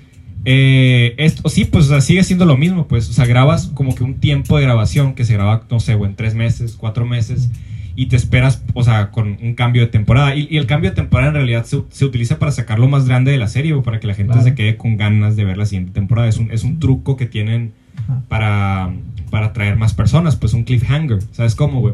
[0.45, 3.10] eh, esto sí, pues o sea, sigue siendo lo mismo, pues.
[3.10, 6.12] O sea, grabas como que un tiempo de grabación que se graba, no sé, güey,
[6.12, 7.49] en tres meses, cuatro meses,
[7.95, 10.36] y te esperas, o sea, con un cambio de temporada.
[10.36, 13.08] Y, y el cambio de temporada en realidad se, se utiliza para sacar lo más
[13.08, 14.43] grande de la serie, o para que la gente Claro.
[14.47, 16.27] se quede con ganas de ver la siguiente temporada.
[16.27, 18.21] Es un, es un truco que tienen Ajá.
[18.27, 18.93] para,
[19.31, 21.19] para atraer más personas, pues un cliffhanger.
[21.31, 21.93] ¿Sabes cómo, güey?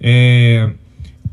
[0.00, 0.74] Eh,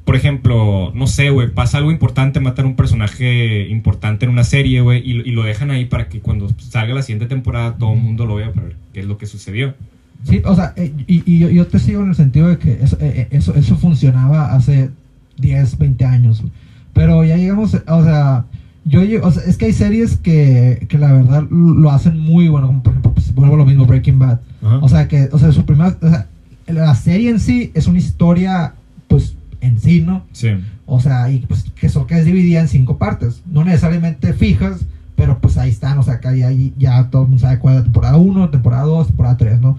[0.09, 4.81] por ejemplo, no sé, güey, pasa algo importante, matan un personaje importante en una serie,
[4.81, 8.01] güey, y, y lo dejan ahí para que cuando salga la siguiente temporada todo el
[8.01, 9.75] mundo lo vea para ver qué es lo que sucedió.
[10.23, 12.79] Sí, o sea, eh, y, y yo, yo te sigo en el sentido de que
[12.81, 14.89] eso, eh, eh, eso, eso funcionaba hace
[15.37, 16.41] 10, 20 años.
[16.41, 16.53] güey.
[16.93, 18.45] Pero ya llegamos, o sea,
[18.85, 22.65] yo, o sea, es que hay series que, que la verdad lo hacen muy bueno,
[22.65, 24.39] como por ejemplo, pues, vuelvo a lo mismo, Breaking Bad.
[24.63, 24.79] Ajá.
[24.81, 26.25] O sea, que, o sea, su primera, o sea,
[26.65, 28.73] la serie en sí es una historia,
[29.07, 30.23] pues, en sí, ¿no?
[30.31, 30.49] sí.
[30.85, 34.79] O sea, y pues que son que es dividida en cinco partes, no necesariamente fijas,
[35.15, 37.75] pero pues ahí están, o sea, que ahí, ahí ya todo el mundo sabe cuál
[37.75, 39.77] es la temporada 1, temporada 2, temporada 3, ¿no?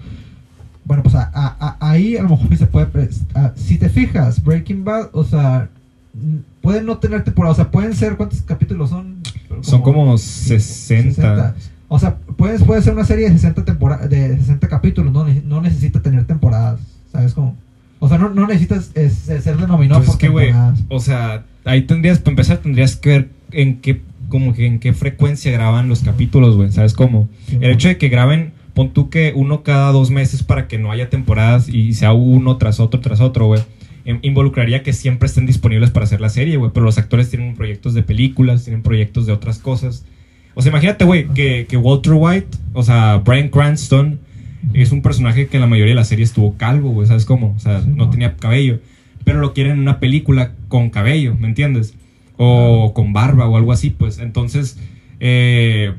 [0.85, 2.87] Bueno, pues a- a- a- ahí a lo mejor se puede,
[3.35, 5.67] ah, si te fijas, Breaking Bad, o sea,
[6.61, 9.15] pueden no tener temporada, o sea, pueden ser, ¿cuántos capítulos son?
[9.61, 11.55] Son como 60.
[11.87, 15.61] O sea, puedes, puede ser una serie de 60, tempora- de 60 capítulos, no, no
[15.61, 16.79] necesita tener temporadas,
[17.11, 17.55] ¿sabes cómo?
[18.03, 20.51] O sea, no, no necesitas es, ser denominado Pues por es que, güey,
[20.89, 24.91] o sea, ahí tendrías, para empezar, tendrías que ver en qué, como que en qué
[24.93, 27.29] frecuencia graban los capítulos, güey, ¿sabes cómo?
[27.47, 30.79] Sí, El hecho de que graben, pon tú que uno cada dos meses para que
[30.79, 33.61] no haya temporadas y sea uno tras otro tras otro, güey.
[34.03, 36.71] Em, Involucraría que siempre estén disponibles para hacer la serie, güey.
[36.73, 40.05] Pero los actores tienen proyectos de películas, tienen proyectos de otras cosas.
[40.55, 44.19] O sea, imagínate, güey, que, que Walter White, o sea, Brian Cranston,
[44.73, 47.53] es un personaje que en la mayoría de la serie estuvo calvo, güey, ¿sabes cómo?
[47.55, 48.09] O sea, Sí, no no.
[48.09, 48.79] tenía cabello.
[49.23, 51.93] Pero lo quieren en una película con cabello, ¿me entiendes?
[52.37, 54.17] O con barba o algo así, pues.
[54.19, 54.79] Entonces,
[55.19, 55.93] eh,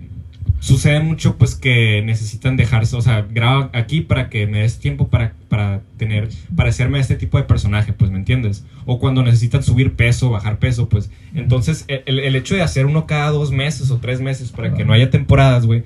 [0.59, 5.09] sucede mucho, pues, que necesitan dejarse, o sea, graba aquí para que me des tiempo
[5.09, 8.65] para, para tener, parecerme a este tipo de personaje, pues, ¿me entiendes?
[8.87, 11.11] O cuando necesitan subir peso, bajar peso, pues.
[11.35, 14.85] Entonces, el, el hecho de hacer uno cada dos meses o tres meses para que
[14.85, 15.85] no haya temporadas, güey,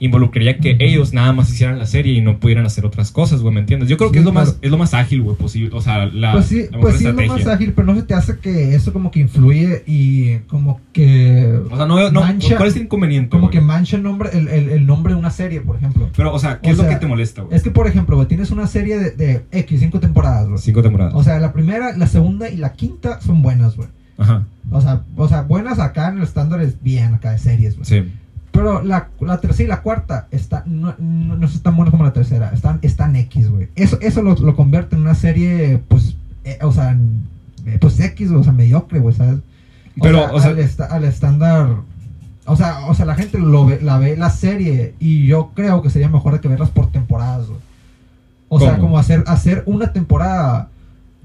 [0.00, 3.52] involucraría que ellos nada más hicieran la serie y no pudieran hacer otras cosas, güey,
[3.52, 3.88] ¿me entiendes?
[3.88, 6.32] Yo creo que es lo más, es lo más ágil, güey, posible, o sea, la,
[6.32, 8.74] pues sí, la pues sí es lo más ágil, pero no se te hace que
[8.74, 12.82] eso como que influye y como que O sea, no, no, mancha, ¿cuál es el
[12.82, 13.30] inconveniente?
[13.30, 13.52] como güey?
[13.58, 16.08] que mancha el nombre, el, el- el nombre de una serie, por ejemplo.
[16.16, 17.56] Pero, o sea, ¿qué o es lo que te molesta, güey?
[17.56, 20.58] Es que, por ejemplo, güey, tienes una serie de, de X, cinco temporadas, güey.
[20.60, 21.14] Cinco temporadas.
[21.16, 23.88] O sea, la primera, la segunda y la quinta son buenas, güey.
[24.16, 27.74] Ajá, O sea, o sea, buenas acá en el estándar es bien acá de series,
[27.76, 27.84] güey.
[27.84, 28.04] sí.
[28.58, 32.04] Pero la, la tercera y la cuarta está, no, no, no son tan buenas como
[32.04, 32.50] la tercera.
[32.52, 33.68] Están, están X, güey.
[33.76, 37.22] Eso, eso lo, lo convierte en una serie, pues, eh, o sea, en-
[37.66, 39.36] eh, pues X, o sea, mediocre, güey, ¿sabes?
[39.36, 40.50] O Pero, sea, o sea-
[40.86, 41.68] al, al estándar.
[42.46, 45.82] O sea, o sea, la gente lo ve, la ve la serie y yo creo
[45.82, 47.60] que sería mejor que verlas por temporadas, güey.
[48.48, 50.68] O sea, como hacer, hacer una temporada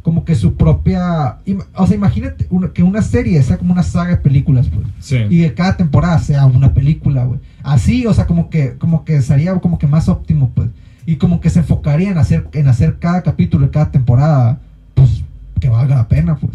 [0.04, 1.38] como que su propia...
[1.76, 5.18] O sea, imagínate que una serie sea como una saga de películas, pues Sí.
[5.30, 7.40] y que cada temporada sea una película, güey.
[7.64, 10.68] Así, o sea, como que, como que sería como que más óptimo, pues.
[11.06, 14.60] Y como que se enfocaría en hacer, en hacer cada capítulo cada temporada,
[14.94, 15.24] pues,
[15.60, 16.54] que valga la pena, pues.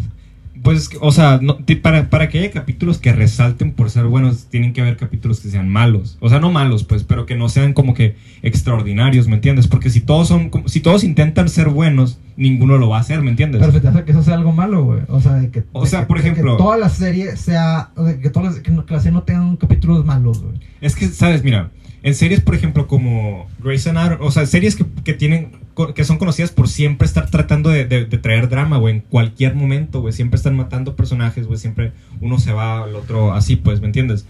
[0.61, 4.73] Pues, o sea, no- para, para que haya capítulos que resalten por ser buenos, tienen
[4.73, 6.17] que haber capítulos que sean malos.
[6.19, 9.67] O sea, no malos, pues, pero que no sean como que extraordinarios, ¿me entiendes?
[9.67, 13.29] Porque si todos son, si todos intentan ser buenos, ninguno lo va a hacer, ¿me
[13.29, 13.59] entiendes?
[13.61, 15.01] Pero se te hace que eso sea algo malo, güey.
[15.09, 15.63] O sea, de que.
[15.73, 17.91] O sea, por que ejemplo- toda la serie sea.
[17.95, 20.55] de que, todas las, que, la serie no tengan capítulos malos, güey.
[20.81, 21.43] Es que, ¿sabes?
[21.43, 21.69] Mira,
[22.01, 25.51] en series, por ejemplo, como Grey's Anatomy, o sea, series que, que tienen,
[25.93, 29.53] que son conocidas por siempre estar tratando de, de- de traer drama, güey, en cualquier
[29.55, 33.81] momento, güey, siempre están matando personajes, güey, siempre uno se va al otro así, pues,
[33.81, 34.25] ¿me entiendes?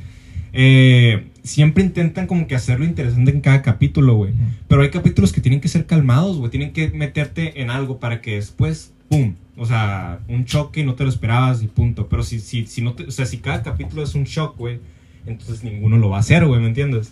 [0.51, 4.33] Eh, siempre intentan como que hacerlo interesante en cada capítulo, güey.
[4.67, 6.51] Pero hay capítulos que tienen que ser calmados, güey.
[6.51, 9.35] Tienen que meterte en algo para que después, ¡pum!
[9.57, 12.07] O sea, un choque y no te lo esperabas y punto.
[12.07, 14.79] Pero si, si, si no te- o sea, si cada capítulo es un shock, güey,
[15.25, 17.11] entonces ninguno lo va a hacer, güey, ¿me entiendes?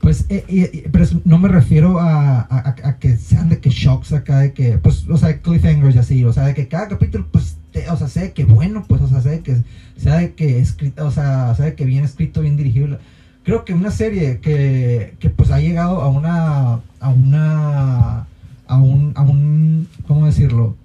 [0.00, 4.52] Pues, eh, pero no me refiero a, a- que sean de que shocks acá, de
[4.52, 7.88] que, pues, o sea, cliffhangers y así, o sea, de que cada capítulo, pues, te-
[7.88, 9.56] o sea, de que bueno, pues, o sea, de que,
[9.96, 12.98] sea de que escrito, o sea, sea de que bien escrito, bien dirigido.
[13.44, 18.26] Creo que una serie que, que pues, ha llegado a una, a una,
[18.66, 20.76] a un, a un, ¿cómo decirlo?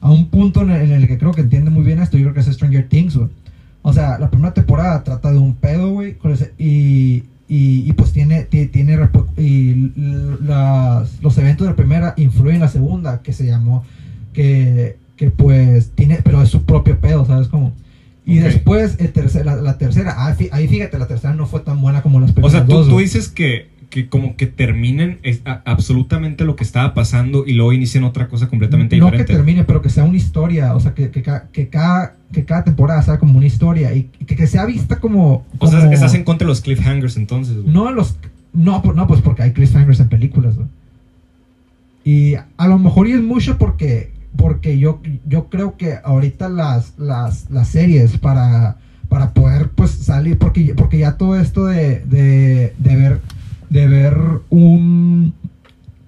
[0.00, 2.24] A un punto en el, en el que creo que entiende muy bien esto, yo
[2.24, 3.28] creo que es Stranger Things, güey.
[3.82, 6.16] O sea, la primera temporada trata de un pedo, güey,
[6.58, 8.98] y, y, pues tiene, ti- tiene,
[9.38, 9.92] y
[10.42, 13.84] las- los eventos de la primera influyen en la segunda, que se llamó,
[14.32, 17.72] que, que pues tiene, pero es su propio pedo, ¿sabes cómo?
[18.26, 21.80] Y después, el tercer- la, la tercera, ah, ahí fíjate, la tercera no fue tan
[21.80, 25.18] buena como las O primeras sea, tú, dos, tú dices que, que como que terminen
[25.22, 29.32] es- a- absolutamente lo que estaba pasando y luego inicien otra cosa completamente no diferente.
[29.32, 32.44] que termine, pero que sea una historia, o sea, que, que, ca- que cada, que
[32.44, 35.44] cada temporada sea como una historia y que, que sea vista como...
[35.58, 37.72] O sea, estás en contra de los cliffhangers entonces, güey.
[37.74, 38.16] No los.
[38.52, 40.68] No, pues- no, pues porque hay cliffhangers en películas, güey.
[42.04, 44.10] Y a lo mejor y es mucho porque.
[44.36, 48.76] Porque yo, yo creo que ahorita las, las, las series para,
[49.08, 50.38] para poder pues salir.
[50.38, 53.20] Porque, porque ya todo esto de, de, de ver.
[53.68, 54.16] De ver
[54.50, 55.34] un.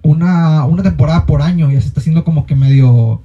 [0.05, 3.21] Una, una temporada por año ya se está haciendo como que medio.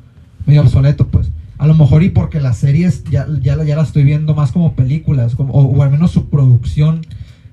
[0.45, 1.29] Medio obsoleto, pues.
[1.57, 4.73] A lo mejor y porque las series ya, ya, ya las estoy viendo más como
[4.73, 5.35] películas.
[5.35, 7.01] Como, o, o al menos su producción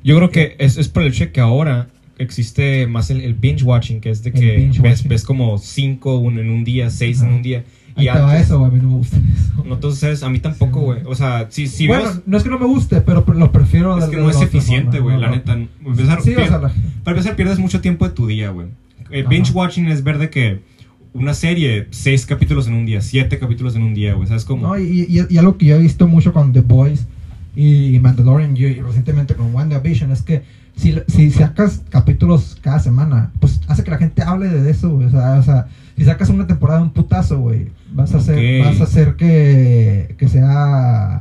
[0.03, 3.63] Yo creo que es, es por el hecho que ahora existe más el, el binge
[3.65, 7.29] watching, que es de que ves, ves como cinco un- en un día, seis en
[7.29, 7.65] un día.
[7.97, 8.71] Y antes- eso, güey.
[8.71, 9.65] A mí no me gusta eso.
[9.65, 10.85] No, entonces, a mí tampoco, Sí.
[10.85, 10.99] güey.
[11.07, 13.97] O sea, si, si bueno, veo- no es que no me guste, pero lo prefiero
[13.99, 15.53] Es que no es eficiente, güey, no, la neta.
[15.85, 16.73] Empezar, Sí, o pier- sea, la-
[17.05, 18.67] Para empezar, pierdes mucho tiempo de tu día, güey.
[19.11, 20.61] El binge watching es ver de que
[21.13, 24.27] una serie, seis capítulos en un día, siete capítulos en un día, güey.
[24.27, 24.67] ¿Sabes cómo?
[24.67, 27.07] No, y, y, y algo que yo he visto mucho con The Boys
[27.55, 30.43] y Mandalorian y, y recientemente con WandaVision es que
[30.77, 35.07] si, si sacas capítulos cada semana, pues hace que la gente hable de eso, güey.
[35.07, 38.67] O sea, o sea, si sacas una temporada un putazo, güey, vas a hacer, Ok.
[38.67, 41.21] vas a hacer que, que sea...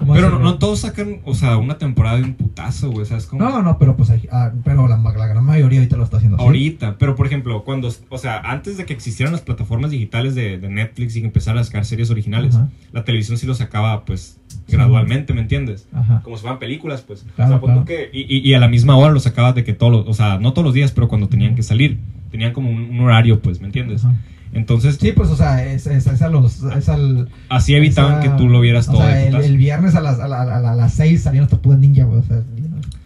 [0.00, 3.26] ¿cómo Pero no, no todos sacan, o sea, una temporada de un putazo, güey, ¿sabes
[3.26, 3.42] cómo?
[3.44, 6.36] No, no, pero pues hay- ah, pero la, la gran mayoría ahorita lo está haciendo
[6.38, 6.44] así.
[6.44, 10.58] Ahorita, pero por ejemplo, cuando, o sea, antes de que existieran las plataformas digitales de,
[10.58, 12.68] de Netflix y que empezaran a sacar series originales, Ajá.
[12.92, 14.76] la televisión sí lo sacaba, pues, Sí.
[14.76, 15.86] gradualmente, ¿me entiendes?
[15.92, 16.22] Ajá.
[16.24, 17.24] Como si fueran películas, pues.
[17.36, 18.10] Claro, o sea, pon tú claro.
[18.10, 20.14] que- y, y- y a la misma hora lo sacaba de que todos los, o
[20.14, 21.98] sea, no todos los días, pero cuando tenían que salir.
[22.30, 24.04] Tenían como un, un horario, pues, ¿me entiendes?
[24.04, 24.14] Ajá.
[24.52, 27.28] Entonces, Sí, pues, o sea, es, es, es a los, es al...
[27.48, 30.26] así evitaban que tú lo vieras o todo sea, de el, viernes a las, a,
[30.28, 32.42] la- a la- a las 6 salían hasta puta ninja, güey, o sea,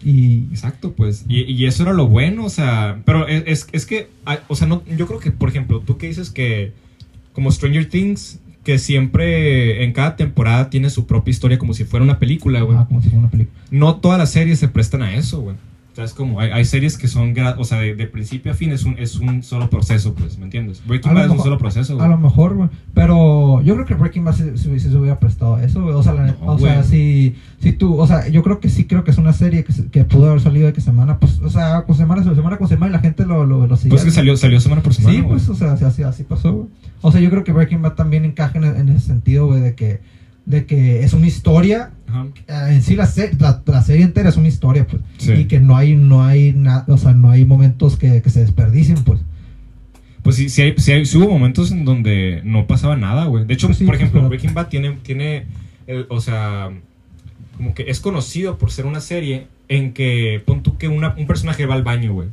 [0.03, 0.47] y...
[0.51, 1.25] Exacto, pues.
[1.27, 3.01] Y, y eso era lo bueno, o sea.
[3.05, 4.07] Pero es, es, es que,
[4.47, 6.73] o sea, no, yo creo que, por ejemplo, tú que dices que,
[7.33, 12.03] como Stranger Things, que siempre en cada temporada tiene su propia historia como si fuera
[12.03, 12.77] una película, güey.
[12.77, 13.57] Ah, como si fuera una película.
[13.71, 15.55] No todas las series se prestan a eso, güey.
[15.95, 18.55] O sea, es como, hay, hay series que son, o sea, de, de principio a
[18.55, 20.81] fin es un, es un solo proceso, pues, ¿me entiendes?
[20.85, 22.09] Breaking A lo Bad es un mejor- solo proceso, A güey.
[22.09, 22.69] lo mejor, güey.
[22.93, 25.95] Pero yo creo que Breaking Bad se, se, se hubiera prestado a eso, güey.
[25.95, 28.83] O sea, la, No, o sea si, si tú, o sea, yo creo que sí
[28.83, 31.49] creo que es una serie que, que pudo haber salido de que semana, pues, o
[31.49, 33.91] sea, con semana, semana con semana y la gente lo, lo, lo seguía.
[33.91, 35.31] Pues que salió, salió semana por semana, Sí, güey.
[35.37, 36.67] pues, o sea, así, así, así pasó, güey.
[37.03, 39.75] O sea, yo creo que Breaking Bad también encaja en, en ese sentido, güey, de
[39.75, 40.01] que,
[40.45, 42.27] de que es una historia Ajá.
[42.47, 45.01] eh, en sí la, se- la, la serie entera es una historia, pues.
[45.17, 45.31] Sí.
[45.33, 48.41] Y que no hay, no hay nada, o sea, no hay momentos que, que se
[48.41, 49.21] desperdicien, pues.
[50.23, 53.45] Pues sí, sí, hay, sí, hay- sí hubo momentos en donde no pasaba nada, güey.
[53.45, 55.45] De hecho, Pues por pues, ejemplo, pero- Breaking Bad tiene, tiene
[55.87, 56.69] el- o sea,
[57.57, 61.25] como que es conocido por ser una serie en que, pon tú que una- un
[61.27, 62.29] personaje va al baño, güey.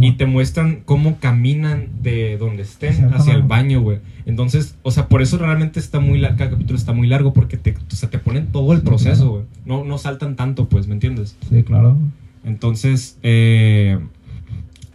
[0.00, 3.98] Y te muestran cómo caminan de donde estén hacia el baño, güey.
[4.26, 7.56] Entonces, o sea, por eso realmente está muy largo, cada capítulo está muy largo porque
[7.56, 9.30] te, o sea, te ponen todo el Sí, proceso, claro.
[9.32, 9.44] güey.
[9.66, 11.36] No, no saltan tanto, pues, ¿me entiendes?
[11.48, 11.96] Sí, claro.
[12.44, 13.98] Entonces, eh,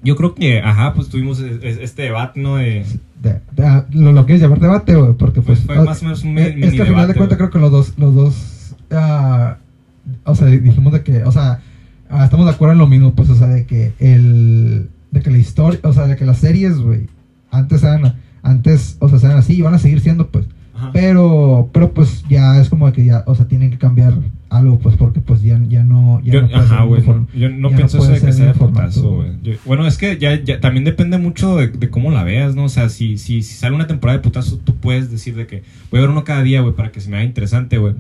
[0.03, 2.55] yo creo que, ajá, pues tuvimos es- es- este debate, ¿no?
[2.57, 2.85] De,
[3.21, 5.77] De- de- ah, lo, lo quieres llamar debate, güey, porque Pues pues...
[5.77, 7.59] fue más o menos un eh, mini es que al final de cuentas creo que
[7.59, 9.57] los dos, los dos, ah,
[10.23, 11.59] o sea, dijimos de que, o sea,
[12.09, 15.31] ah, estamos de acuerdo en lo mismo, pues, o sea, de que el, de que
[15.31, 17.07] la historia, o sea, de que las series, güey,
[17.51, 20.91] antes eran, antes, o sea, eran así y van a seguir siendo, pues, Ajá.
[20.93, 24.13] pero, pero pues ya es como que ya, o sea, tienen que cambiar
[24.49, 27.01] algo, pues, porque pues ya, ya no, ya Yo, no ajá, güey.
[27.05, 29.57] no- Yo no pienso eso de que sea de formato, putazo, güey.
[29.65, 32.63] Bueno, es que ya, ya también depende mucho de, de cómo la veas, ¿no?
[32.65, 35.63] O sea, si, si, si sale una temporada de putazo, tú puedes decir de que
[35.91, 37.95] voy a ver uno cada día, güey, para que se me haga interesante, güey.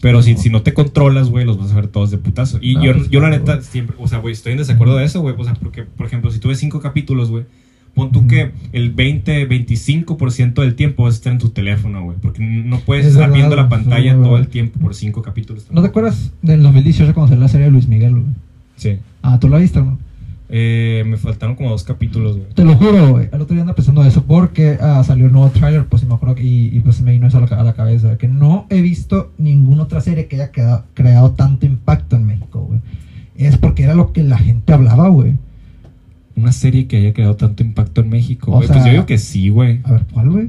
[0.00, 0.38] Pero si, No.
[0.40, 2.58] si no te controlas, güey, los vas a ver todos de putazo.
[2.60, 5.04] Y Ah, yo, pues, yo la neta, siempre, o sea, güey, estoy en desacuerdo de
[5.04, 5.34] eso, güey.
[5.36, 7.44] O sea, porque, por ejemplo, si tú ves cinco capítulos, güey,
[7.94, 12.16] pon tú que el 20, 25% del tiempo vas a estar en tu teléfono, güey.
[12.22, 15.66] Porque no puedes Es estar verdad, viendo la pantalla todo el tiempo por cinco capítulos.
[15.72, 18.24] ¿No te acuerdas del 2018 cuando salió la serie de Luis Miguel, güey?
[18.76, 18.98] Sí.
[19.22, 19.98] Ah, ¿tú la viste, no?
[20.50, 22.48] Eh, me faltaron como dos capítulos, güey.
[22.54, 23.28] Te lo juro, güey.
[23.32, 26.14] El otro día ando pensando eso porque ah, salió el nuevo trailer, pues y me
[26.14, 28.16] acuerdo que- y, y, pues me vino eso a la, ca- a la cabeza.
[28.16, 32.60] Que no he visto ninguna otra serie que haya quedado- creado tanto impacto en México,
[32.60, 32.80] güey.
[33.36, 35.34] Es porque era lo que la gente hablaba, güey.
[36.34, 38.68] Una serie que haya creado tanto impacto en México, O güey.
[38.68, 39.80] sea- pues yo digo que sí, güey.
[39.84, 40.48] A ver, ¿cuál, güey?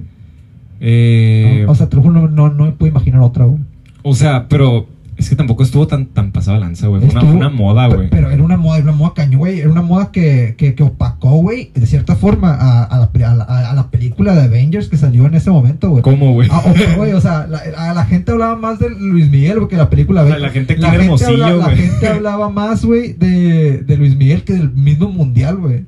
[0.79, 3.59] Eh, o sea, te lo juro, no, no, no me puedo imaginar otra, güey.
[4.01, 4.87] o sea, pero
[5.19, 7.01] es que tampoco estuvo tan, tan pasada lanza, güey.
[7.01, 8.09] Fue una, Estuvo- fue una moda, güey.
[8.09, 9.59] Pero era una moda, era una moda caño, güey.
[9.59, 13.35] Era una moda que, que, que opacó, güey, de cierta forma a, a, la, a,
[13.35, 16.01] la, a la película de Avengers que salió en ese momento, güey.
[16.01, 16.47] ¿Cómo, güey?
[16.51, 16.63] Ah,
[16.97, 19.89] güey, o sea, la, a la gente hablaba más de Luis Miguel güey, que la
[19.89, 20.23] película.
[20.23, 24.15] O sea, la gente la Hermosillo, habla- La gente hablaba más, güey, de, de Luis
[24.15, 25.85] Miguel que del mismo mundial, güey.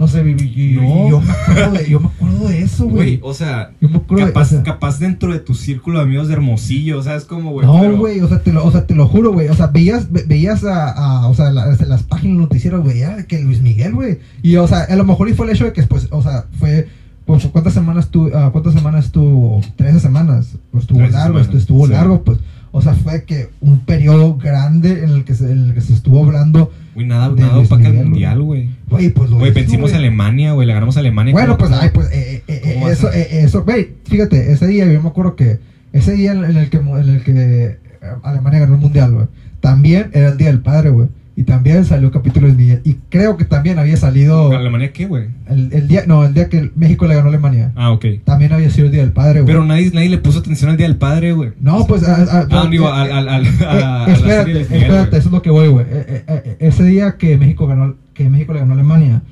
[0.00, 1.08] No sé, No.
[1.10, 4.24] yo me acuerdo de, yo me acuerdo de eso, Güey, o sea, Yo me acuerdo
[4.24, 7.16] de capaz, o sea, capaz dentro de tu círculo de amigos de Hermosillo, o sea,
[7.16, 7.66] es como, güey.
[7.66, 9.48] No, pero- güey, o sea, te lo, o sea, te lo juro, güey.
[9.48, 13.40] O sea, veías, ve- veías a, a- o sea, las, las páginas noticieras, güey, que
[13.42, 14.20] Luis Miguel, güey.
[14.42, 16.46] Y, o sea, a lo mejor y fue el hecho de que, pues, o sea,
[16.58, 16.88] fue,
[17.26, 19.60] pues, ¿cuántas semanas tú, cuántas semanas estuvo?
[19.76, 20.56] Trece semanas.
[20.70, 21.92] Pues, estuvo largo, semanas, estuvo sí.
[21.92, 22.38] largo, pues.
[22.72, 25.92] O sea, fue que un periodo grande en el que se, en el que se
[25.92, 28.68] estuvo hablando, Güey, nada, nada opaca el mundial, güey.
[28.90, 29.96] Güey, pues lo Güey, vencimos a.
[29.96, 31.32] Alemania, güey, le ganamos a Alemania.
[31.32, 33.90] Bueno, ¿cómo- pues, ay, pues, eh, eh, eh, ¿Cómo va a eso, eh, eso, güey,
[34.04, 35.58] fíjate, ese día yo me acuerdo que,
[35.92, 37.78] ese día en el que, en el que eh,
[38.22, 39.26] Alemania ganó el mundial, güey,
[39.60, 43.36] también era el día del padre, güey, y también salió capítulo de Miguel, y creo
[43.38, 45.28] que también había salido ¿Alemania qué, güey?
[45.48, 48.04] el, el día, no, el día que México le ganó a Alemania, Ah, ok.
[48.24, 49.46] también había sido el día del padre, güey.
[49.54, 51.52] Pero nadie, nadie le puso atención al Día del Padre, güey.
[51.60, 54.44] no, pues, a- a- Ah, digo, al, al, al, eh, a, a la espérate, serie
[54.44, 55.86] de Luis Miguel, espérate, eso es lo que voy, güey.
[55.88, 59.22] Eh, eh, eh, ese día que México ganó, que México le ganó a Alemania,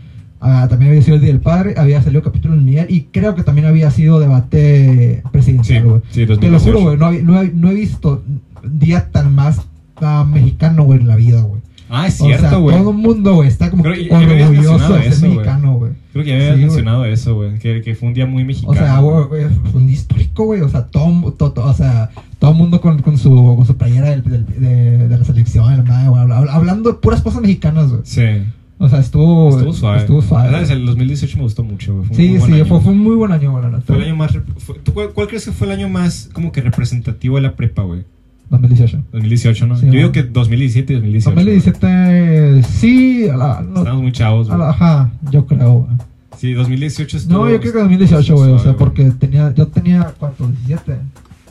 [0.40, 3.34] ah, también había sido el Día del Padre, había salido capítulo de Miguel y creo
[3.34, 6.00] que también había sido debate Sí, presidencial, güey.
[6.10, 6.72] sí, Te lo 2018.
[6.72, 8.22] juro, güey, no, no he, no he visto
[8.64, 9.60] día tan más
[9.96, 11.60] ah, mexicano, güey, en la vida, güey.
[11.90, 12.76] Ah, es o sea, cierto, güey.
[12.76, 15.92] todo el mundo, güey, está como que orgulloso de ser mexicano, güey.
[16.12, 17.58] Creo que ya me habías Sí, mencionado eso, güey.
[17.58, 18.72] Que, que fue un día muy mexicano.
[18.72, 20.60] O sea, güey, fue un día histórico, güey.
[20.60, 23.74] O sea, todo, todo, todo- o sea, todo el mundo con, con, su, con su
[23.78, 28.02] playera del, del, de, de, la selección, madre, güey, hablando de puras cosas mexicanas, güey.
[28.04, 28.42] Sí.
[28.80, 29.98] O sea, estuvo, Estuvo suave.
[29.98, 30.50] Estuvo suave.
[30.52, 30.70] ¿Sabes?
[30.70, 32.06] El 2018 me gustó mucho, güey.
[32.06, 32.66] Fue Sí, muy buen sí, año.
[32.66, 33.82] fue, fue un muy buen año, güey, la neta.
[33.82, 34.38] Fue el año más...
[34.58, 37.56] fue- ¿tú cuál, cuál crees que fue el año más como que representativo de la
[37.56, 38.04] prepa, güey?
[38.50, 39.02] 2018.
[39.12, 39.76] 2018, ¿no?
[39.76, 41.34] Sí, Yo digo que 2017 y 2018.
[41.34, 44.58] 2017, sí, a la, no, Estamos muy chavos, güey.
[44.58, 45.96] la- ajá, yo creo, güey.
[46.38, 47.44] Sí, 2018 estuvo...
[47.46, 50.46] No, yo creo que 2018, güey, o sea, porque tenía, yo tenía, ¿cuánto?
[50.66, 50.96] 17.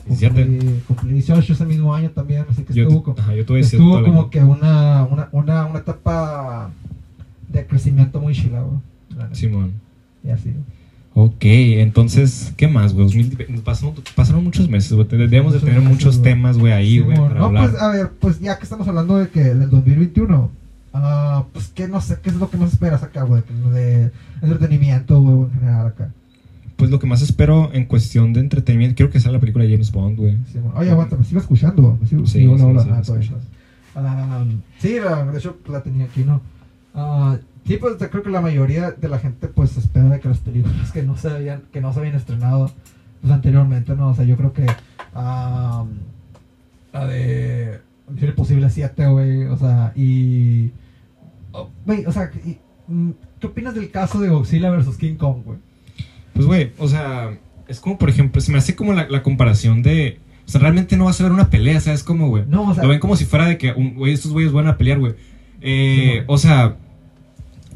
[0.06, 0.46] 17.
[0.46, 3.58] Cumplí, cumplí 18 ese mismo año también, así que Yo, estuvo, como- ajá, yo tuve
[3.58, 6.70] 17 estuvo como que una, una, una, una etapa
[7.48, 8.78] de crecimiento muy chila, güey.
[9.32, 9.72] Simón.
[10.24, 10.52] Y así.
[11.14, 13.06] Ok, entonces, ¿qué más, güey?
[13.06, 15.06] 2020 nos Pasaron, pasaron muchos meses, güey.
[15.08, 16.30] Debemos de tener meses, muchos güey.
[16.32, 17.70] temas, güey, ahí, güey, no, hablar.
[17.70, 20.50] pues a ver, pues ya que estamos hablando de que del 2021,
[20.94, 23.42] ah, pues que no sé, ¿qué es lo que más esperas acá, güey?
[23.72, 26.12] De entretenimiento, güey, en general acá.
[26.76, 29.72] Pues lo que más espero en cuestión de entretenimiento, quiero que sea la película de
[29.72, 30.36] James Bond, güey.
[30.52, 30.60] Sí.
[30.76, 31.98] Oye, aguanta, me sigo escuchando.
[32.00, 33.30] Me sigo, Sí, hola, sí, sí,
[33.96, 34.44] Ah,
[34.78, 36.40] sí, de hecho la tenía aquí, ¿no?
[37.00, 40.38] Ah, sí, pues creo que la mayoría de la gente pues espera de que las
[40.38, 42.72] películas que no se habían, que no se habían estrenado
[43.20, 44.08] pues, anteriormente, ¿no?
[44.08, 44.66] O sea, yo creo que
[45.14, 45.84] ah,
[46.92, 47.78] la de
[48.10, 50.70] Misión Imposible 7, güey, o sea, y...
[51.52, 52.58] oh, Güey, o sea, y,
[52.88, 55.58] mm, ¿qué opinas del caso de Godzilla versus King Kong, güey?
[56.34, 59.82] Pues, güey, o sea, es como, por ejemplo, se me hace como la, la comparación
[59.82, 60.18] de...
[60.46, 62.44] O sea, realmente no vas a ver una pelea, ¿sabes cómo, güey?
[62.48, 62.82] No, o sea...
[62.82, 65.14] Lo ven como si fuera de que, güey, estos güeyes van a pelear, güey.
[65.60, 66.76] Eh, Sí, o sea,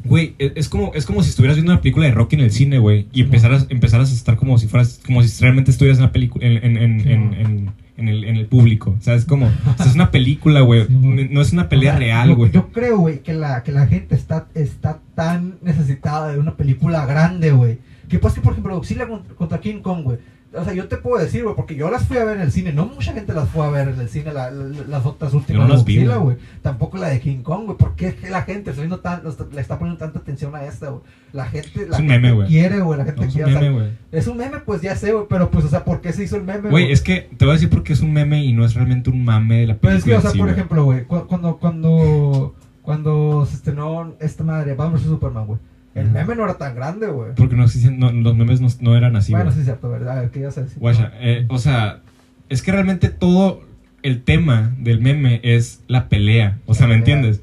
[0.05, 2.51] güey, e- es como, es como si estuvieras viendo una película de Rocky en el
[2.51, 6.05] cine, güey, y empezaras, empezaras a estar como si fueras, como si realmente estuvieras en
[6.05, 9.25] la película, en, en, en, en, el, en el público, ¿sabes?
[9.25, 12.35] Como, o sea, es una película, güey, no es una pelea O sea, real, yo-
[12.35, 12.51] güey.
[12.51, 17.05] Yo, creo, güey, que la, que la gente está, está tan necesitada de una película
[17.05, 17.77] grande, güey.
[18.09, 20.17] Que pasa que, por ejemplo, Godzilla contra, contra King Kong, güey.
[20.55, 22.51] O sea, yo te puedo decir, güey, porque yo las fui a ver en el
[22.51, 22.73] cine.
[22.73, 25.61] No mucha gente las fue a ver en el cine, la- la- las otras últimas
[25.63, 26.37] no de las vi, güey.
[26.61, 27.77] Tampoco la de King Kong, güey.
[27.77, 30.89] ¿Por qué es la gente está viendo tan, le está poniendo tanta atención a esta,
[30.89, 31.01] güey?
[31.31, 32.99] La gente, la un gente meme, quiere, güey.
[32.99, 33.55] La gente No, es un quiere.
[33.55, 35.25] o sea, meme, es un meme, pues ya sé, güey.
[35.27, 37.53] Pero, pues, o sea, ¿por qué se hizo el meme, Güey, es que te voy
[37.53, 39.93] a decir porque es un meme y no es realmente un mame de la Pero
[39.93, 39.97] película.
[39.97, 40.55] es que, o sea, sí, por güey.
[40.55, 45.59] ejemplo, güey, cu- cuando, cuando, cuando se estrenó esta madre, Batman vs Superman, güey,
[45.95, 47.33] el meme no era tan grande, güey.
[47.35, 50.17] Porque no no, los memes no, no eran así, bueno, sí es cierto, ¿verdad?
[50.17, 50.79] A ver, ¿qué ibas a decir?
[50.79, 52.01] Guacha, eh, o sea,
[52.49, 53.61] es que realmente todo
[54.01, 56.59] el tema del meme es la pelea.
[56.65, 57.17] O sea, ¿me pelea.
[57.17, 57.41] entiendes?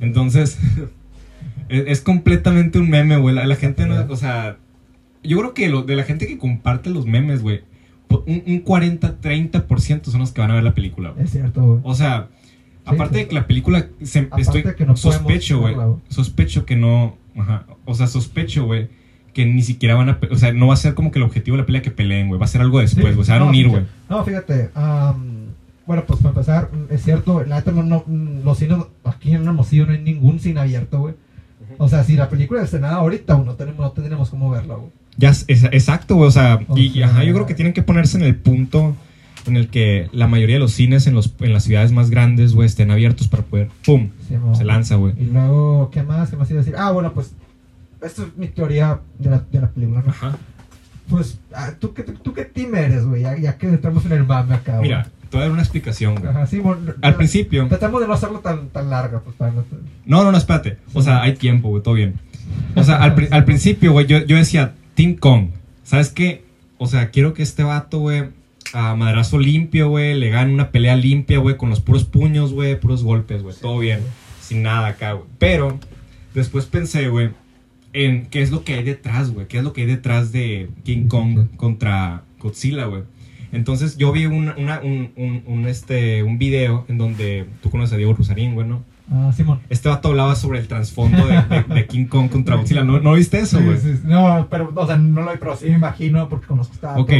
[0.00, 0.58] Entonces,
[1.68, 3.34] es, es completamente un meme, güey.
[3.34, 3.94] La, la gente no.
[4.08, 4.56] O sea,
[5.22, 7.62] yo creo que lo, de la gente que comparte los memes, güey,
[8.08, 11.24] un, un 40-30% son los que van a ver la película, güey.
[11.24, 11.80] Es cierto, güey.
[11.84, 12.28] O sea,
[12.84, 13.20] Sí, aparte sí.
[13.20, 13.86] de que la película.
[14.02, 15.76] se- estoy, que no podemos sospecho, güey.
[16.08, 17.16] Sospecho que no.
[17.38, 17.66] Ajá.
[17.84, 18.88] O sea, sospecho, güey.
[19.32, 20.18] Que ni siquiera van a.
[20.30, 22.28] O sea, no va a ser como que el objetivo de la pelea que peleen,
[22.28, 22.38] güey.
[22.38, 23.24] Va a ser algo después, Sí, güey.
[23.26, 23.82] Se van a unir, sí, güey.
[24.10, 25.46] No, fíjate, am,
[25.86, 28.04] bueno, pues para empezar, es cierto, la neta no, no,
[28.44, 31.14] los cines, aquí en Hermosillo no hay ningún cine abierto, güey.
[31.78, 34.90] O sea, si la película es estrenada ahorita, no tenemos, no tenemos cómo verla, güey.
[35.16, 36.28] Ya, es- exacto, güey.
[36.28, 38.36] O sea, O y, y, sea- ajá, yo creo que tienen que ponerse en el
[38.36, 38.94] punto
[39.46, 42.54] en el que la mayoría de los cines en, los, en las ciudades más grandes,
[42.54, 43.68] güey, estén abiertos para poder.
[43.84, 44.10] ¡Pum!
[44.28, 44.34] Sí.
[44.56, 45.14] Se lanza, güey.
[45.18, 46.30] Y luego, ¿qué más?
[46.30, 46.76] ¿Qué más iba a decir?
[46.78, 47.32] Ah, bueno, pues,
[48.02, 50.10] esta es mi teoría de la, de la película, ¿no?
[50.10, 50.36] Ajá.
[51.08, 53.22] Pues, ah, ¿tú, qué, ¿tú qué team eres, güey?
[53.22, 54.88] Ya, ya que entramos en el mame acá, güey.
[54.88, 56.28] Mira, te voy a dar una explicación, güey.
[56.30, 57.66] Ajá, sí, bueno, Al ya- principio.
[57.68, 59.64] Tratamos de no hacerlo tan, tan larga, pues, para no...
[60.06, 60.78] No, no, no, espérate.
[60.94, 62.14] O sea, hay tiempo, güey, todo bien.
[62.76, 65.48] O sea, al, al principio, güey, yo, yo decía, Team Kong.
[65.84, 66.44] ¿Sabes qué?
[66.78, 68.24] O sea, quiero que este vato, güey,
[68.72, 72.78] a madrazo limpio, güey, le gane una pelea limpia, güey, con los puros puños, güey,
[72.80, 74.00] puros golpes, güey, todo bien.
[74.40, 75.26] Sin nada acá, güey.
[75.38, 75.78] Pero,
[76.34, 77.30] después pensé, güey,
[77.92, 79.46] en qué es lo que hay detrás, güey.
[79.46, 83.02] ¿Qué es lo que hay detrás de King Kong contra Godzilla, güey?
[83.52, 87.92] Entonces yo vi una- una- un, un, un, este, un video en donde tú conoces
[87.92, 88.82] a Diego Rusarín, güey, ¿no?
[89.14, 89.60] Ah, Simón.
[89.68, 92.82] Este vato hablaba sobre el trasfondo de, de- de King Kong contra Godzilla.
[92.82, 93.76] ¿No, ¿no viste eso, güey?
[93.78, 94.00] sí, sí.
[94.04, 96.98] No, pero, o sea, no lo pero sí me imagino porque conozco esta...
[96.98, 97.12] Ok,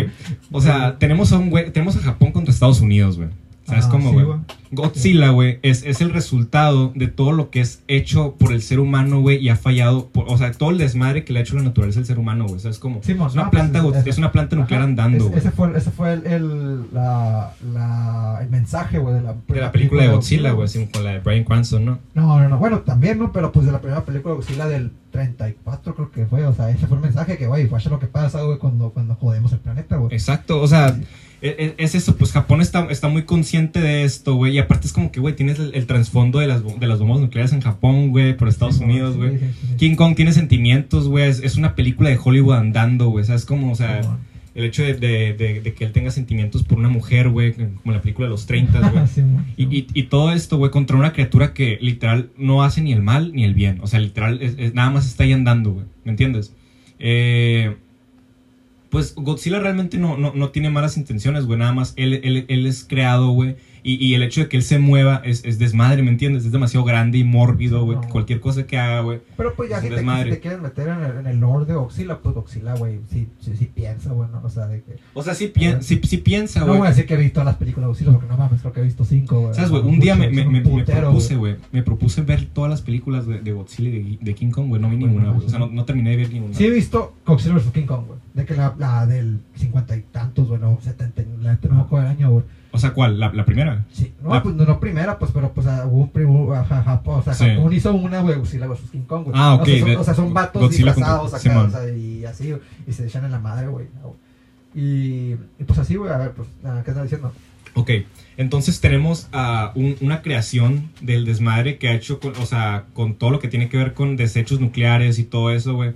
[0.50, 3.28] o sea, tenemos a un güey, tenemos a Japón contra Estados Unidos, güey.
[3.66, 4.38] ¿Sabes Ah, cómo, sí, güey?
[4.72, 8.80] Godzilla, güey, es, es el resultado de todo lo que es hecho por el ser
[8.80, 11.56] humano, güey, y ha fallado, por- o sea, todo el desmadre que le ha hecho
[11.56, 12.58] la naturaleza al ser humano, güey.
[12.58, 13.00] ¿Sabes cómo?
[13.02, 14.88] Es una no, planta, pues, go- es una planta nuclear Ajá.
[14.90, 19.60] andando, Ese- fue, ese fue el, el, la, la- el mensaje, güey, de la, De
[19.60, 21.98] la película de Godzilla, güey, así con la de Brian Cranston, ¿no?
[22.14, 22.58] No, no, no.
[22.58, 23.30] Bueno, también, ¿no?
[23.32, 26.44] Pero pues de la primera película de Godzilla del 34 creo que fue.
[26.46, 29.14] O sea, ese fue el mensaje que, güey, fue lo que pasa, güey, cuando, cuando
[29.14, 30.12] jodemos el planeta, güey.
[30.14, 30.96] Exacto, o sea,
[31.42, 34.92] e- es, eso, pues Japón está, está muy consciente de esto, güey, y aparte es
[34.92, 38.10] como que, güey, tienes el, el trasfondo de las, de las bombas nucleares en Japón,
[38.10, 39.38] güey, por Estados Sí, Unidos, güey.
[39.38, 39.76] sí, sí, sí.
[39.76, 43.72] King Kong tiene sentimientos, güey, es, es una película de Hollywood andando, güey, ¿sabes cómo?
[43.72, 44.00] O sea,
[44.54, 47.70] el hecho de, de- de- de que él tenga sentimientos por una mujer, güey, como
[47.86, 49.04] en la película de los 30, güey.
[49.56, 53.02] Y, y- y todo esto, güey, contra una criatura que literal no hace ni el
[53.02, 53.78] mal ni el bien.
[53.82, 55.86] O sea, literal, es- es- nada más está ahí andando, güey.
[56.04, 56.52] ¿Me entiendes?
[56.98, 57.76] Eh,
[58.92, 61.58] pues Godzilla realmente no, no, no tiene malas intenciones, güey.
[61.58, 63.56] Nada más él, él, él es creado, güey.
[63.84, 66.44] Y, y el hecho de que él se mueva es, es desmadre, ¿me entiendes?
[66.44, 67.98] Es demasiado grande y mórbido, güey.
[67.98, 68.08] No.
[68.08, 69.20] Cualquier cosa que haga, güey.
[69.36, 70.30] Pero pues ya Es si un te, si desmadre.
[70.30, 73.52] te quieres meter en el, en el lore de Godzilla, pues Godzilla, güey, sí, sí,
[73.58, 74.96] sí piensa, bueno, o sea, de que...
[75.14, 76.78] O sea, sí, pien- sí, sí piensa, No güey.
[76.78, 78.80] voy a decir que he visto las películas de Godzilla porque no mames, creo que
[78.80, 79.54] he visto cinco, güey.
[79.54, 79.82] ¿Sabes, güey?
[79.82, 81.56] Un día me, me, me- propuse, güey.
[81.72, 84.80] Me propuse ver todas las películas de, de Godzilla y de, de King Kong, güey.
[84.80, 85.46] No vi Bueno, ninguna, güey.
[85.46, 86.54] O sea, no, no terminé de ver ninguna.
[86.54, 87.70] Sí he visto Godzilla vs.
[87.72, 88.18] King Kong, güey.
[88.34, 92.08] De que la, la del cincuenta y tantos, güey, no, setenta, la no me acuerdo
[92.08, 92.44] del año, güey.
[92.74, 93.20] O sea, ¿cuál?
[93.20, 93.84] ¿La, la primera?
[93.92, 96.82] Sí, no, La- pues no, no primera, pues, pero pues ah, hubo un primo, ajá,
[96.82, 97.44] Japón, o sea, Sí.
[97.54, 98.90] Japón hizo una, güey, Godzilla vs.
[98.90, 99.36] King Kong, güey.
[99.38, 101.88] Ah, ok, O sea, son, de- o sea, son vatos Godzilla disfrazados acá, o sea,
[101.94, 102.54] y así,
[102.86, 103.86] y se echan en la madre, güey.
[104.74, 106.48] Y, y pues así, güey, a ver, pues,
[106.84, 107.32] ¿qué estás diciendo?
[107.74, 107.90] Ok,
[108.36, 113.14] entonces tenemos a un- una creación del desmadre que ha hecho, con, o sea, con
[113.14, 115.92] todo lo que tiene que ver con desechos nucleares y todo eso, güey.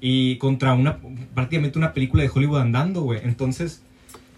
[0.00, 0.98] Y contra una,
[1.34, 3.20] prácticamente una película de Hollywood andando, güey.
[3.24, 3.82] Entonces,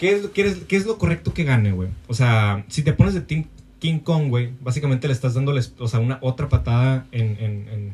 [0.00, 1.90] ¿qué es, qué, es, ¿qué es lo correcto que gane, güey?
[2.08, 3.44] O sea, si te pones de Team
[3.78, 7.92] King Kong, güey, básicamente le estás dando, o sea, una otra patada en, en, en,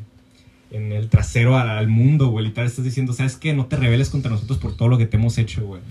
[0.71, 2.47] en el trasero al, al mundo, güey.
[2.47, 3.53] Literal, estás diciendo, ¿sabes qué?
[3.55, 5.83] No te rebeles contra nosotros por todo lo que te hemos hecho, güey.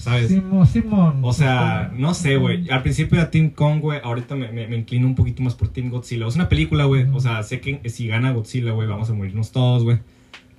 [0.00, 0.28] ¿Sabes?
[0.28, 1.18] Simón, Simón.
[1.22, 2.68] O sea, no sé, güey.
[2.70, 4.00] Al principio era Team Kong, güey.
[4.02, 6.26] Ahorita me, me, me inclino un poquito más por Team Godzilla.
[6.28, 7.04] Es una película, güey.
[7.12, 9.98] O sea, sé que si gana Godzilla, güey, vamos a morirnos todos, güey.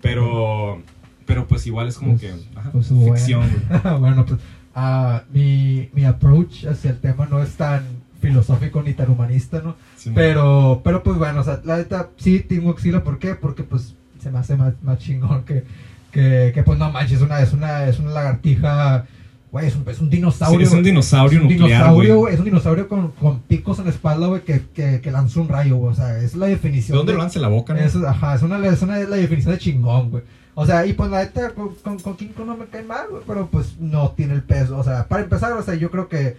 [0.01, 0.81] Pero,
[1.25, 3.99] pero pues igual es como Pues- que, ajá, pues, ficción, güey.
[3.99, 4.39] bueno, pues
[4.79, 7.83] ah, mi, mi approach hacia el tema no es tan
[8.21, 9.75] filosófico ni tan humanista, ¿no?
[9.95, 13.33] Sí, Pero, pero pues bueno, o sea, la neta, sí, Team Godzilla, ¿por qué?
[13.35, 15.63] Porque pues se me hace más, más chingón que,
[16.11, 19.05] que, que pues no manches, es una, es una, es una lagartija,
[19.51, 20.59] güey, es un, es un dinosaurio.
[20.59, 23.85] Sí, es un dinosaurio Es un nuclear, dinosaurio, es un dinosaurio con, con picos en
[23.85, 26.51] la espalda, güey, que, que, que lanza un rayo, güey, o sea, es la ¿De
[26.53, 26.97] definición.
[26.97, 27.79] dónde de- lo lanza la boca, no?
[27.79, 30.23] es, ajá, es una, es una es la definición de chingón, güey.
[30.59, 33.05] O sea, y pues la neta, con, con, con King Kong no me cae mal,
[33.11, 34.75] güey, pero pues no tiene el peso.
[34.79, 36.35] O sea, para empezar, o sea, yo creo que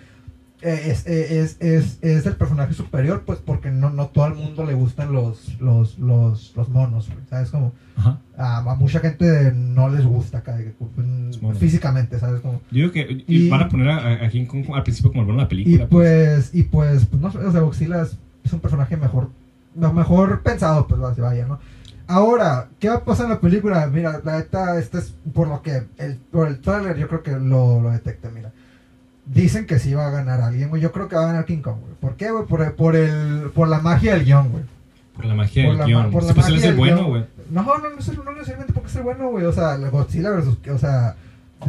[0.61, 4.35] eh, es, eh, es, es, es el personaje superior, pues porque no, no todo el
[4.35, 7.51] mundo le gustan los, los, los, los monos, güey, ¿sabes?
[7.51, 8.19] Como Ajá.
[8.37, 10.59] a, a mucha gente no les gusta acá,
[11.41, 11.59] monos.
[11.61, 12.41] físicamente, ¿sabes?
[12.41, 15.21] Como, Yo digo que Y- van a poner a, a King Kong al principio como
[15.23, 15.87] el bueno de la y película.
[15.89, 19.29] pues, y pues, pues no sé, o sea, Godzilla es, es un personaje mejor,
[19.77, 21.61] mejor pensado, pues vaya, ¿no?
[22.09, 23.87] Ahora, ¿qué va a pasar en la película?
[23.87, 27.33] Mira, la neta, este es por lo que, el, por el trailer yo creo que
[27.33, 28.51] lo, lo detecta, mira.
[29.27, 30.81] Dicen que sí va a ganar alguien, güey.
[30.81, 31.95] Yo creo que va a ganar King Kong, güey.
[32.01, 32.47] ¿Por qué, güey?
[32.47, 34.65] Por, por, el, por la magia del guion, güey.
[35.15, 36.11] Por la magia por del la guion.
[36.11, 37.27] por la magia el del bueno, güey.
[37.51, 39.45] No, no, no, no, no necesariamente porque es el bueno, güey.
[39.45, 40.57] O sea, la Godzilla versus.
[40.73, 41.15] O sea,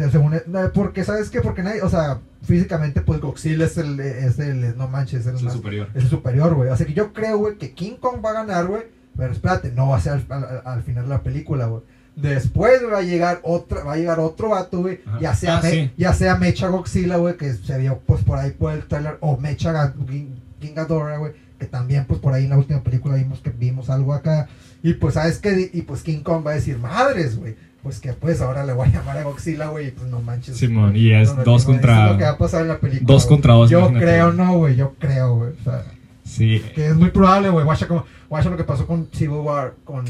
[0.09, 0.35] según.
[0.35, 0.41] eh,
[0.73, 1.41] Porque, ¿sabes qué?
[1.41, 1.81] Porque nadie.
[1.81, 3.99] O sea, físicamente, pues Godzilla es el.
[3.99, 5.89] Es el no manches, es el, Es el más- superior.
[5.95, 6.69] es el superior, güey.
[6.69, 8.83] Así que yo creo, güey, que King Kong va a ganar, güey.
[9.19, 11.83] Pero espérate, no va a ser al, al- al final de la película, güey.
[12.15, 14.99] Después va a llegar otra, va a llegar otro vato, güey.
[15.05, 15.19] Ajá.
[15.21, 15.91] Ya sea, Ah, Me- sí.
[15.97, 19.37] ya sea Mecha Godzilla, güey, que se vio pues por ahí por el trailer, o
[19.37, 23.15] Mecha Ga- Gin- King Ghidorah, güey, que también pues por ahí en la última película
[23.15, 24.47] vimos que vimos algo acá.
[24.83, 27.55] Y pues sabes qué, y pues King Kong va a decir, madres, güey.
[27.83, 30.57] Pues que pues ahora le voy a llamar a Godzilla, güey, y pues no manches.
[30.57, 32.29] Simón, y es No, no, dos no, eso es lo que va contra.
[32.31, 33.07] a pasar en la película.
[33.13, 33.69] Dos contra dos.
[33.69, 35.51] Yo imagínate, creo, no, güey, yo creo, güey.
[35.51, 35.83] O sea,
[36.29, 36.61] Sí.
[36.75, 37.65] que es muy probable, güey.
[37.65, 40.05] Guacha, lo que pasó con Civil War, con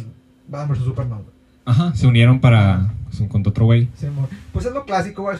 [0.47, 1.39] Batman vs Superman, güey.
[1.65, 2.91] Ajá, se unieron para.
[3.29, 3.87] contra otro güey.
[3.95, 4.07] Sí,
[4.51, 5.37] pues es lo clásico, güey.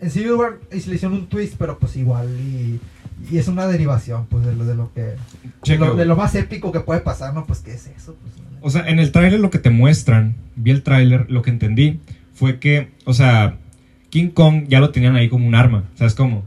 [0.00, 2.78] En Civil War se le hicieron un twist, pero pues igual y,
[3.30, 5.16] y es una derivación, pues de lo, de lo que...
[5.64, 6.06] De lo, de güey.
[6.06, 7.44] lo más épico que puede pasar, ¿no?
[7.46, 8.16] Pues, ¿qué es eso?
[8.20, 8.34] Pues.
[8.60, 12.00] O sea, en el tráiler lo que te muestran, vi el tráiler, lo que entendí
[12.34, 13.56] fue que, o sea,
[14.10, 16.44] King Kong ya lo tenían ahí como un arma, ¿sabes cómo?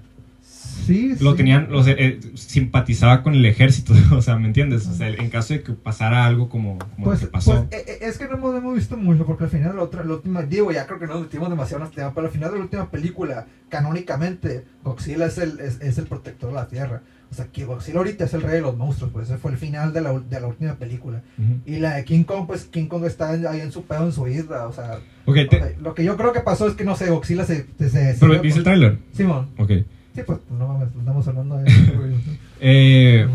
[0.86, 1.38] Sí, Lo sí.
[1.38, 4.88] tenían, eh, simpatizaba con el ejército, o sea, ¿me entiendes?
[4.88, 7.68] O sea, en caso de que pasara algo como, como Pues, lo que pasó.
[7.70, 10.04] pues, eh, eh, es que no hemos, hemos visto mucho, porque al final la otra,
[10.04, 12.52] la última, digo, ya creo que nos metimos demasiado en este tema, pero al final
[12.52, 17.02] de la última película, canónicamente, Godzilla es el, es, es el protector de la Tierra.
[17.30, 19.58] O sea, que Godzilla ahorita es el rey de los monstruos, pues ese fue el
[19.58, 21.22] final de la, de la última película.
[21.38, 21.62] Ujú.
[21.66, 24.28] Y la de King Kong, pues King Kong está ahí en su pedo, en su
[24.28, 25.00] isla, o sea...
[25.26, 27.46] Ok, te- o sea, lo que yo creo que pasó es que, no sé, Godzilla
[27.46, 27.66] se...
[27.78, 28.98] se, se- se- pero ¿viste el tráiler?
[29.14, 29.50] Simón.
[29.58, 29.72] Ok.
[30.16, 32.12] Sí, pues no mames, estamos hablando de eso, güey.
[32.64, 33.28] Eh,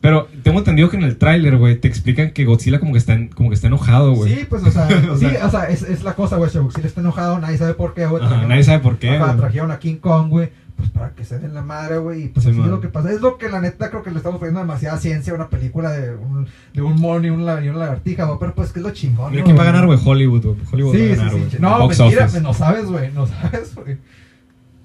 [0.00, 3.14] pero tengo entendido que en el tráiler, güey, te explican que Godzilla como que está,
[3.14, 4.34] en- como que está enojado, güey.
[4.34, 6.50] Sí, pues, o sea, O sí, sea- o sea, es, es la cosa, güey.
[6.50, 8.22] Si Godzilla está enojado, nadie sabe por qué, güey.
[8.22, 10.50] Ajá, trajeron- nadie sabe por qué, Ajá, trajeron a King Kong, güey.
[10.76, 12.24] pues para que se den la madre, güey.
[12.24, 13.10] Y pues Sí, así es lo que pasa.
[13.12, 15.92] Es lo que la neta creo que le estamos poniendo demasiada ciencia a una película
[15.92, 18.38] de un, de un mono y una, y una lagartija, güey.
[18.40, 19.30] Pero pues que es lo chingón.
[19.30, 19.98] Mira ¿no, quién va a ganar, güey.
[20.04, 20.56] Hollywood, güey.
[20.70, 21.50] Hollywood Sí, va a ganar, güey.
[21.50, 21.56] sí.
[21.60, 23.10] No, mentira, no sabes, güey.
[23.12, 23.96] No sabes, güey.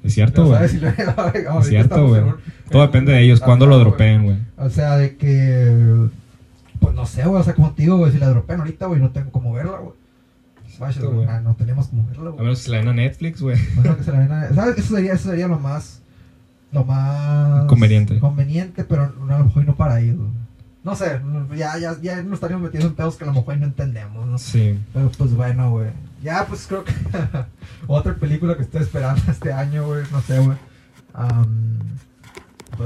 [0.03, 0.67] Es cierto, güey.
[0.69, 2.21] si Es cierto, güey.
[2.71, 3.39] Todo en- depende de ellos.
[3.41, 4.37] Cuándo Ajá, lo dropeen, güey.
[4.57, 6.07] O sea, de que.
[6.79, 7.41] Pues no sé, güey.
[7.41, 9.77] O sea, como te digo, güey, si la dropean ahorita, güey, no tengo cómo verla,
[9.79, 9.93] güey.
[11.27, 12.43] Ah, no tenemos cómo verla, A güey.
[12.43, 13.57] menos que se la den a Netflix, güey.
[13.75, 14.77] No creo que se la den a- ¿Sabes?
[14.77, 16.01] Eso sería, eso sería lo más.
[16.71, 17.65] Lo más.
[17.65, 18.19] Conveniente.
[18.19, 20.29] Conveniente, pero a lo mejor no para ir, güey.
[20.81, 21.19] No sé,
[21.57, 24.37] ya, ya, ya nos estaríamos metiendo en pedos que a lo mejor no entendemos, ¿no?
[24.37, 24.79] Sí.
[24.93, 25.87] Pero pues bueno, güey.
[26.21, 26.93] Ya, pues creo que
[27.87, 30.03] otra película que estoy esperando este año, güey.
[30.11, 30.57] No sé, güey.
[31.15, 31.79] Um,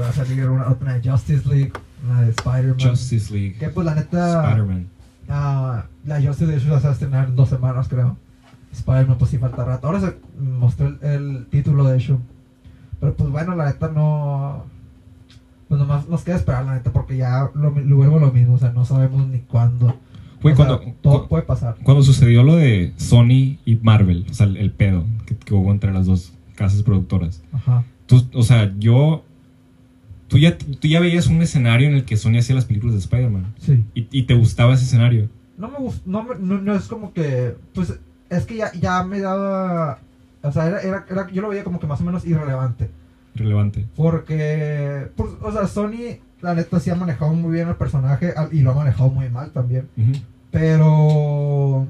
[0.00, 1.72] va a salir una, otra de Justice League,
[2.04, 2.78] una de Spider-Man.
[2.80, 3.56] Justice League.
[3.58, 4.86] Que pues la neta, Spider-Man.
[5.28, 8.16] ah, la Justice League se va a estrenar en dos semanas, creo.
[8.72, 9.86] Spider-Man, pues sí falta rato.
[9.86, 12.20] Ahora se mostró el, el título de hecho.
[13.00, 14.64] Pero pues bueno, la neta no.
[15.68, 18.54] Pues nomás nos queda esperar, la neta, porque ya lo, lo vuelvo a lo mismo.
[18.54, 19.96] O sea, no sabemos ni cuándo.
[20.50, 21.76] Sea, cuando, todo cu- puede pasar.
[21.82, 25.70] cuando sucedió lo de Sony y Marvel, o sea, el, el pedo que, que hubo
[25.72, 27.42] entre las dos casas productoras.
[27.52, 27.84] Ajá.
[28.06, 29.24] Tú, o sea, yo.
[30.28, 33.00] Tú ya, tú ya veías un escenario en el que Sony hacía las películas de
[33.00, 33.54] Spider-Man.
[33.58, 33.84] Sí.
[33.94, 35.28] Y, y te gustaba ese escenario.
[35.58, 37.94] No me gusta, no, me- no, no es como que, pues,
[38.30, 40.00] es que ya, ya me daba,
[40.42, 42.90] o sea, era, era, era- yo lo veía como que más o menos irrelevante,
[43.36, 43.84] Relevante.
[43.94, 48.62] porque, pues, o sea, Sony, la neta, sí ha manejado muy bien el personaje y
[48.62, 50.12] lo ha manejado muy mal también, Ujú.
[50.54, 51.86] Pero,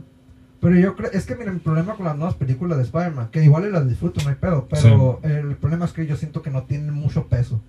[0.60, 3.44] pero yo creo, es que mira, mi problema con las nuevas películas de Spider-Man, que
[3.44, 6.62] igual las disfruto, no hay pedo, pero el problema es que yo siento que no
[6.62, 7.60] tienen mucho peso.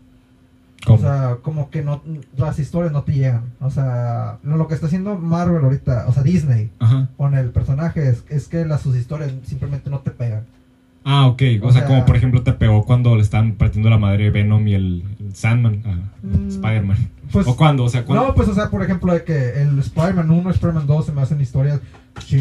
[0.85, 0.97] ¿Cómo?
[0.99, 2.01] O sea, como que no,
[2.37, 3.41] las historias no te llegan.
[3.59, 7.09] O sea, lo, lo que está haciendo Marvel ahorita, o sea, Disney, Ajá.
[7.17, 10.43] con el personaje es, es que las, sus historias simplemente no te pegan.
[11.03, 11.41] Ah, ok.
[11.63, 14.29] O, O sea, sea- como por ejemplo te pegó cuando le estaban partiendo la madre
[14.29, 16.97] Venom y el, el Sandman a Mm, Spider-Man.
[17.31, 17.83] Pues, ¿O cuándo?
[17.85, 18.27] O sea, ¿cuándo?
[18.27, 21.21] no, pues, o sea, por ejemplo, de que el Spider-Man 1 Spider-Man 2 se me
[21.21, 21.79] hacen historias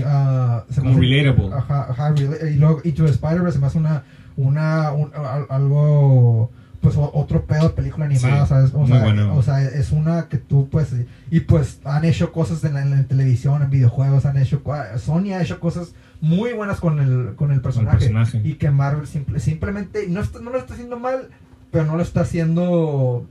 [0.04, 1.54] ah, se me como hacen- relatable.
[1.54, 2.14] Ajá, ajá,
[2.48, 4.04] y luego Into the Spider-Verse se me hace una,
[4.36, 8.74] una, un- al- algo, pues otro pedo de película animada, Sí, ¿sabes?
[8.74, 9.34] O muy sea, bueno.
[9.36, 10.88] o sea, es una que tú, pues,
[11.30, 14.60] y pues han hecho cosas en la, en la televisión, en videojuegos, han hecho,
[14.98, 17.98] Sony ha hecho cosas muy buenas con el, con el personaje.
[17.98, 18.40] personaje.
[18.44, 21.28] Y que Marvel simple- simplemente, no, está- no lo está haciendo mal,
[21.70, 23.26] pero no lo está haciendo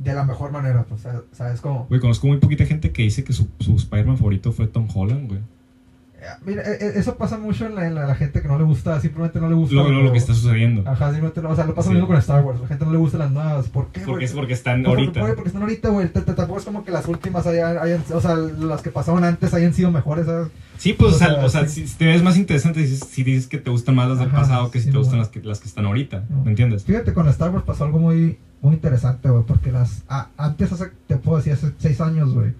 [0.00, 1.22] de la mejor manera, pues, ¿sabes?
[1.32, 1.86] ¿sabes cómo?
[1.88, 5.28] Güey, conozco muy poquita gente que dice que su, su Spider-Man favorito fue Tom Holland,
[5.28, 5.40] güey.
[6.20, 8.64] Eh, Mira, eh, eh, eso pasa mucho en la, en la- gente que no le
[8.64, 9.74] gusta, simplemente no le gusta.
[9.74, 10.82] Lo, lo, lo que está sucediendo.
[10.88, 11.94] Ajá, simplemente no, o sea, lo pasa Sí.
[11.94, 12.60] mismo con Star Wars.
[12.60, 13.68] La gente no le gusta las nuevas.
[13.68, 15.20] ¿Por qué, Porque es porque están ahorita.
[15.20, 16.08] Porque, porque están ahorita, güey.
[16.08, 19.72] Tampoco es como que las últimas hayan, hayan- o sea, las que pasaron antes hayan
[19.72, 20.48] sido mejores, ¿sabes?
[20.76, 21.86] Sí, pues, o o sea, sea, o sea sí.
[21.86, 24.38] si te ves más interesante si, si dices que te gustan más las del Ajá,
[24.40, 26.24] pasado que si sí, te gustan las que, las que están ahorita.
[26.28, 26.42] No.
[26.44, 26.84] ¿Me entiendes?
[26.84, 29.42] Fíjate, con Star Wars pasó algo muy, muy interesante, güey.
[29.44, 30.02] Porque las.
[30.08, 32.52] a- antes, hace, te puedo decir, hace seis años, güey.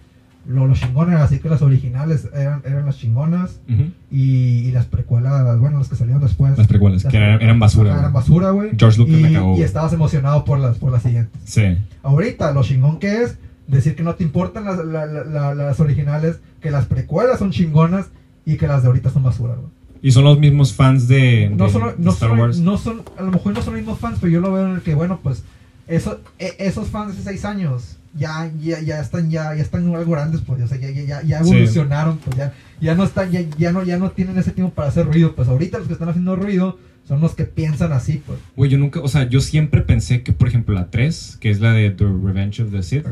[0.46, 3.60] Lo, los chingones, así que las originales eran, eran las chingonas.
[3.68, 3.90] Ujú.
[4.10, 6.56] Y, y las precuelas, bueno, las que salieron después.
[6.56, 7.98] Las precuelas, las que eran, eran basura.
[7.98, 8.70] Eran basura, güey.
[8.78, 11.40] George Lucas y, la cagó, y estabas emocionado por las, por las siguientes.
[11.44, 11.76] Sí.
[12.02, 13.36] Ahorita, lo chingón que es
[13.68, 17.50] decir que no te importan las, la- la- la- las originales, que las precuelas son
[17.52, 18.06] chingonas
[18.46, 19.68] y que las de ahorita son basura, güey.
[20.02, 22.58] Y son los mismos fans de, No de- son, de no, Star son, Wars.
[22.58, 24.74] no son, a lo mejor no son los mismos fans, pero yo lo veo en
[24.76, 25.44] el que, bueno, pues,
[25.86, 29.86] eso, e- esos fans de hace seis años ya, ya, ya están, ya, ya están
[29.94, 31.50] algo grandes, pues, o sea, ya, ya, ya, ya Sí.
[31.50, 34.88] evolucionaron, pues, ya, ya no están, ya, ya no, ya no tienen ese tiempo para
[34.88, 38.38] hacer ruido, pues, ahorita los que están haciendo ruido son los que piensan así, pues.
[38.56, 41.60] Güey, yo nunca, o sea, yo siempre pensé que, por ejemplo, la 3, que es
[41.60, 43.04] la de The Revenge of the Sith,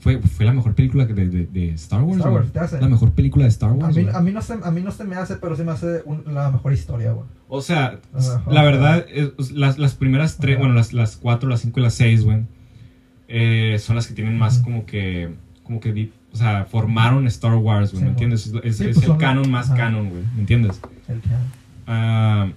[0.00, 2.18] fue, fue la mejor película de, de, de Star Wars.
[2.18, 2.32] Star.
[2.32, 2.80] Wars, te hace.
[2.80, 3.96] La mejor película de Star A Wars.
[3.96, 4.14] mí, güey.
[4.14, 6.22] a, mí no se, a mí no se me hace, pero se me hace un-
[6.32, 7.26] la mejor historia, güey.
[7.48, 8.42] O sea, Ajá.
[8.48, 11.94] la verdad, es- las, las primeras tres, bueno, las, las cuatro, las cinco y las
[11.94, 12.42] seis, güey,
[13.28, 17.92] eh, son las que tienen más como que, como que, o sea, formaron Star Wars,
[17.92, 18.46] güey, ¿me entiendes?
[18.46, 19.76] Es, es- Sí, es pues el canon más ajá.
[19.76, 20.80] canon, güey, ¿me entiendes?
[21.08, 21.28] El que-
[21.86, 22.48] Ah,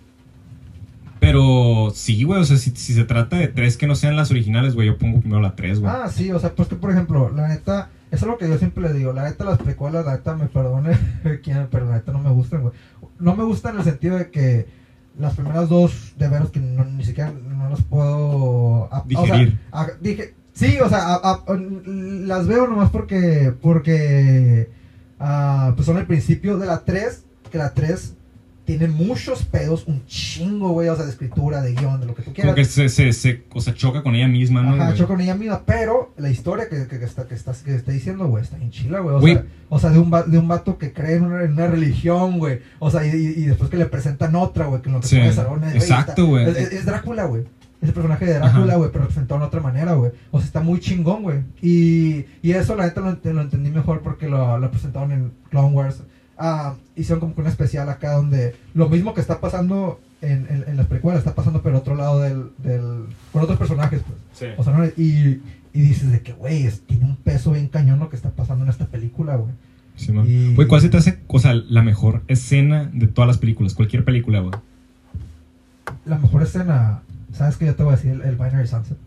[1.19, 4.32] pero sí, güey, o sea, si, si se trata de tres que no sean las
[4.32, 5.91] originales, güey, yo pongo primero la tres, güey.
[5.93, 8.57] Ah, sí, o sea, pues que por ejemplo, la neta, eso es lo que yo
[8.57, 10.97] siempre le digo, la neta las precuelas, la neta me perdone
[11.69, 12.74] pero la neta no me gustan, güey.
[13.19, 14.65] No me gustan en el sentido de que
[15.19, 18.91] las primeras dos, de veros que no, ni siquiera no las puedo...
[18.91, 19.59] a- o sea, Digerir.
[19.72, 20.34] a- dije,
[20.68, 24.70] sí, o sea, a- a- las veo nomás porque, porque,
[25.20, 28.16] ah, pues son el principio de la 3, que la 3
[28.64, 32.22] tiene muchos pedos, un chingo, güey, o sea, de escritura, de guion, de lo que
[32.22, 32.53] tú quieras.
[32.53, 34.76] como que se, se, se- o sea, choca con ella misma, ¿no?
[34.82, 37.76] Ajá, choca con ella misma, pero la historia que, que, que está, que, está, que
[37.76, 39.16] está diciendo, güey, está en chila, güey.
[39.16, 41.68] O, sea, o sea, de un, de un vato que cree en una, en una
[41.68, 42.59] religión, güey.
[42.80, 43.12] O sea, y,
[43.45, 45.28] después que le presentan otra, güey, que en lo que Sí, güey,
[45.76, 46.47] exacto, güey.
[46.47, 47.43] Es Drácula, güey.
[47.82, 50.11] Ese personaje de Drácula, güey, pero representado de otra manera, güey.
[50.32, 51.39] O sea, está muy chingón, güey.
[51.61, 55.69] Y, y eso la neta lo, lo entendí mejor porque lo, lo presentaron en Clone
[55.75, 56.03] Wars.
[56.38, 60.63] Ah, hicieron como que un especial acá donde lo mismo que está pasando en, en,
[60.67, 64.19] en las precuelas está pasando pero otro lado del, del con otros personajes, pues.
[64.34, 64.45] Sí.
[64.57, 64.86] O sea, ¿no?
[64.86, 65.41] y,
[65.73, 68.69] y dices de que, güey, tiene un peso bien cañón lo que está pasando en
[68.69, 69.51] esta película, güey.
[69.95, 70.25] Sí, man.
[70.27, 73.73] Y- Güey, ¿cuál se te hace, o sea, la mejor escena de todas las películas?
[73.73, 74.53] Cualquier película, güey.
[76.05, 77.01] La mejor escena,
[77.34, 77.65] ¿sabes qué?
[77.65, 78.97] Yo te voy a decir el, el Binary Sunset.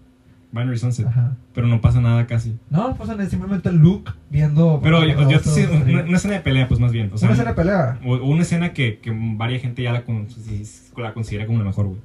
[0.52, 1.06] Binary Sunset.
[1.06, 1.36] Ajá.
[1.52, 2.56] Pero no pasa nada casi.
[2.70, 4.78] No, pues es simplemente Luke viendo.
[4.82, 7.10] Pero yo, yo te sé, una, una escena de pelea, pues más bien.
[7.12, 7.98] O sea, una escena de pelea.
[8.04, 10.28] O, o una escena que, que varia gente ya la, con-
[10.96, 12.00] la considera como la mejor, güey.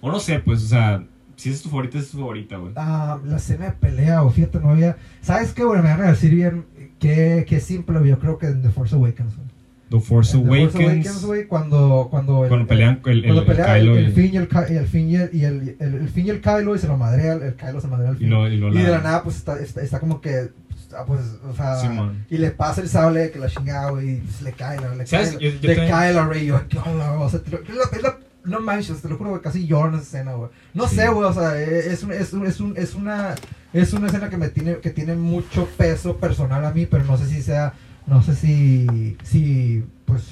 [0.00, 1.02] O no sé, pues, o sea,
[1.36, 2.72] si es tu favorita, es tu favorita, güey.
[2.76, 4.96] Ah, la escena de pelea, o fíjate, no había.
[5.20, 5.82] ¿Sabes qué, güey?
[5.82, 6.64] Me van a decir bien
[7.00, 8.06] que, que simple.
[8.08, 9.48] Yo creo que en The Force Awakens, güey.
[9.90, 10.72] The Force The Awakens.
[10.72, 12.08] Force Awakens, güey, cuando.
[12.10, 14.36] Cuando, el- cuando pelean el, el, Cuando el pelea el, Kylo el y, Finn y
[14.36, 16.78] el, y el Finn y el, y el, el- el Finn y el Kylo y
[16.78, 18.30] se lo madrea, el, el Kylo se madrea al y Finn.
[18.30, 20.50] lo, y lo Y de la- nada, pues está, está, está como que.
[20.96, 21.20] ah, Pues,
[21.50, 21.76] o sea.
[21.80, 22.24] Simón.
[22.30, 24.10] y le pasa el sable que la chingada, güey.
[24.10, 25.30] Y pues, le cae, la- le ¿Sabes?
[25.32, 26.46] cae, Yo- yo le también- cae la Rey.
[26.46, 27.22] Yo, ¿qué onda, güey?
[27.26, 29.42] O sea, te lo- es la- es la- no manches, te lo juro, güey.
[29.42, 30.50] Casi lloro en esa escena, güey.
[30.72, 30.96] No Sí.
[30.96, 31.28] sé, güey.
[31.28, 33.34] O sea, e, es, un, es, un, es, un, es una.
[33.72, 37.16] Es una escena que me tiene, que tiene mucho peso personal a mí, pero no
[37.18, 37.72] sé si sea,
[38.10, 40.24] no sé si, si, pues,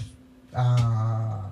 [0.54, 1.50] ah,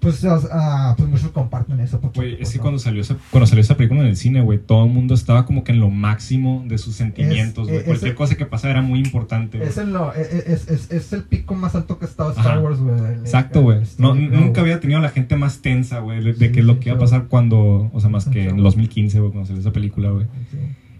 [0.00, 2.00] pues, ah, pues muchos comparten eso.
[2.00, 4.58] Güey, pues, es que cuando salió, esa, cuando salió esa película en el cine, güey,
[4.58, 7.80] todo el mundo estaba como que en lo máximo de sus sentimientos, güey.
[7.80, 9.68] eh, Cualquier cosa que pasara era muy importante, güey.
[9.70, 12.46] Es, en lo, es, es, es, es el pico más alto que ha estado Star
[12.52, 12.60] Ajá.
[12.60, 12.96] Wars, güey.
[13.20, 13.78] Exacto, güey.
[13.98, 16.80] No, nunca había tenido a la gente más tensa, güey, de, Sí, qué es lo
[16.80, 18.62] que iba a pasar cuando, o sea, más que en Claro.
[18.64, 20.26] 2015, güey, cuando salió esa película, güey.
[20.50, 20.58] Sí.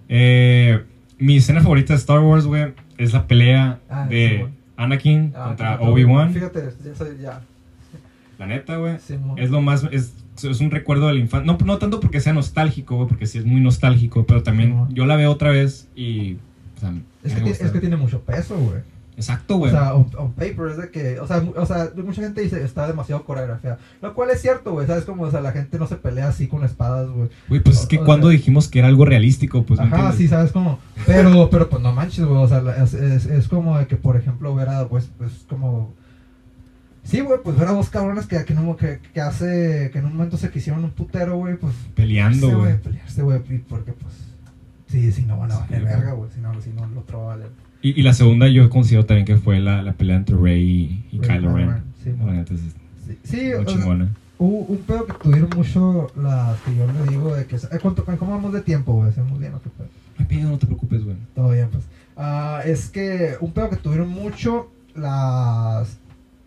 [0.09, 0.80] Eh,
[1.18, 2.72] mi escena favorita de Star Wars, güey,
[3.05, 4.46] es la pelea Ah, de.
[4.76, 6.32] Anakin Ah, contra Obi-Wan.
[6.32, 7.40] Fíjate, ya soy ya.
[8.38, 8.98] La neta, güey.
[8.98, 11.53] Sí, Es lo más, es, es un recuerdo de la infancia.
[11.53, 14.94] No, no tanto porque sea nostálgico, güey, porque sí es muy nostálgico, pero también Sí,
[14.94, 16.34] yo la veo otra vez y,
[16.76, 17.64] o sea, es, me que tiene, gusta.
[17.66, 18.80] es que tiene mucho peso, güey.
[19.14, 19.70] Exacto, O güey.
[19.70, 22.86] sea, on, on paper es de que, o sea, o sea, mucha gente dice está
[22.86, 23.78] demasiado coreografiada.
[24.00, 25.04] Lo cual es cierto, güey, ¿sabes?
[25.04, 27.28] Como, o sea, la gente no se pelea así con espadas, güey.
[27.48, 29.86] Güey, pues es que o- o cuando sea- dijimos que era algo realístico, pues, ¿me
[29.86, 30.50] Ajá, sí, ¿sabes?
[30.50, 33.96] Como, pero, pero pues no manches, güey, o sea, es, es, es como de que,
[33.96, 35.92] por ejemplo, ver a, pues, pues, como...
[37.04, 40.04] Sí, güey, pues ver a dos cabrones que, que, no, que, que hace, que en
[40.06, 41.74] un momento se quisieron un putero, güey, pues...
[41.96, 42.78] Peleando, güey.
[42.78, 44.14] Pelearse, güey, porque, pues...
[44.86, 47.24] Sí, si no van a valer verga, güey, si no, si no, el otro va
[47.24, 47.50] a valer...
[47.83, 51.16] Y, y la segunda yo considero también que fue la, la pelea entre Rey y,
[51.16, 51.83] y Kylo Ren.
[52.03, 52.61] Sí, La mo- neta es
[53.07, 54.09] sí, sí, muy o sea, chingona.
[54.39, 57.57] Hubo un pedo que tuvieron mucho las que yo le digo de que...
[57.57, 59.11] eh, ¿cuánto, ¿Cómo vamos de tiempo, güey?
[59.11, 59.89] ¿Hacemos bien o qué pedo?
[60.18, 61.16] Ay, pido, no te preocupes, güey.
[61.35, 61.85] Todo bien, pues.
[62.16, 65.99] Ah, es que un pedo que tuvieron mucho las...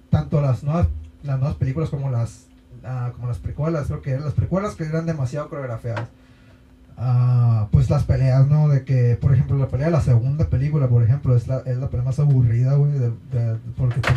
[0.09, 0.87] Tanto las nuevas,
[1.23, 2.47] las nuevas películas como las...
[2.83, 6.09] ah, como las precuelas, creo que eran las precuelas que eran demasiado coreografiadas.
[6.97, 8.69] Ah, pues las peleas, ¿no?
[8.69, 11.77] De que, por ejemplo, la pelea de la segunda película, por ejemplo, es la, es
[11.77, 14.15] la pelea más aburrida, güey, de- de- porque pues...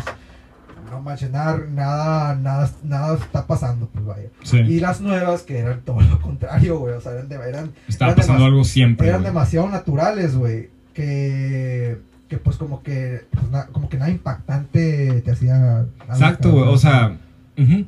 [0.91, 4.29] No manches, nada, nada, nada, nada está pasando, pues vaya.
[4.43, 4.57] Sí.
[4.59, 6.95] Y las nuevas que eran todo lo contrario, güey.
[6.95, 9.31] O sea, eran, de- eran, Estaba eran pasando algo siempre, eran güey.
[9.33, 10.71] demasiado naturales, güey.
[10.95, 11.99] Que,
[12.29, 15.85] que pues como que, pues, na- como que nada impactante te hacía.
[16.09, 16.69] Exacto, güey.
[16.69, 17.19] O sea.
[17.57, 17.85] O sea,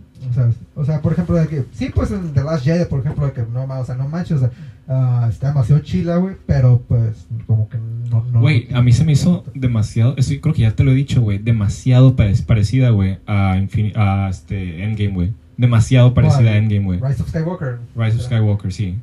[0.81, 3.33] o sea, por ejemplo, de que, sí, pues en The Last Jedi, por ejemplo, de
[3.33, 4.51] que no, o sea, no manches, o sea,
[4.89, 7.79] ah, está demasiado chila, güey, pero pues como que
[8.11, 8.41] no.
[8.41, 10.93] Güey, no a mí se me hizo demasiado, esto yo creo que ya te lo
[10.93, 15.33] he dicho, güey, demasiado pare- parecida, güey, a, a este Endgame, güey.
[15.57, 17.01] Demasiado parecida a Endgame, güey.
[17.01, 17.79] Rise of Skywalker.
[17.95, 18.97] Rise of Skywalker, sí.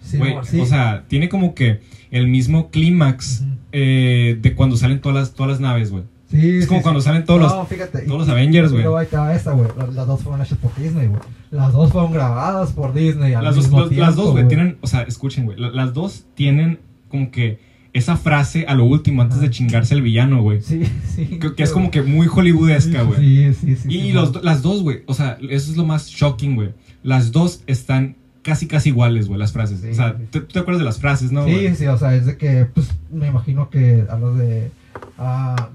[0.00, 0.60] Sí, amor, sí.
[0.60, 1.80] o sea, tiene como que
[2.10, 6.04] el mismo clímax eh, de cuando salen todas las, todas las naves, güey.
[6.30, 6.82] Sí, Es como sí.
[6.84, 7.68] cuando salen todos los...
[7.68, 8.02] Fíjate.
[8.02, 8.84] todos los Avengers, güey.
[8.84, 9.68] Pero ahí está esta, güey.
[9.76, 11.20] Las, las dos fueron hechas por Disney, güey.
[11.50, 13.34] Las dos fueron grabadas por Disney.
[13.34, 15.70] Al Las dos, mismo los- tiempo, las dos, güey, tienen, o sea, escuchen, güey, la-
[15.70, 16.78] las dos tienen
[17.08, 17.58] como que
[17.92, 20.60] esa frase a lo último antes de chingarse el villano, güey.
[20.62, 20.82] Sí,
[21.16, 21.26] sí.
[21.40, 23.18] Que, que es como que muy hollywoodesca, güey.
[23.52, 23.88] Sí, sí, sí.
[23.92, 26.70] y los, las dos, güey, o sea, eso es lo más shocking, güey.
[27.02, 29.82] Las dos están casi, casi iguales, güey, las frases.
[29.90, 30.16] O sea.
[30.30, 31.44] ¿tú te acuerdas de las frases, no?
[31.46, 34.70] Sí, sí, o sea, es de que, pues, me imagino que hablas de.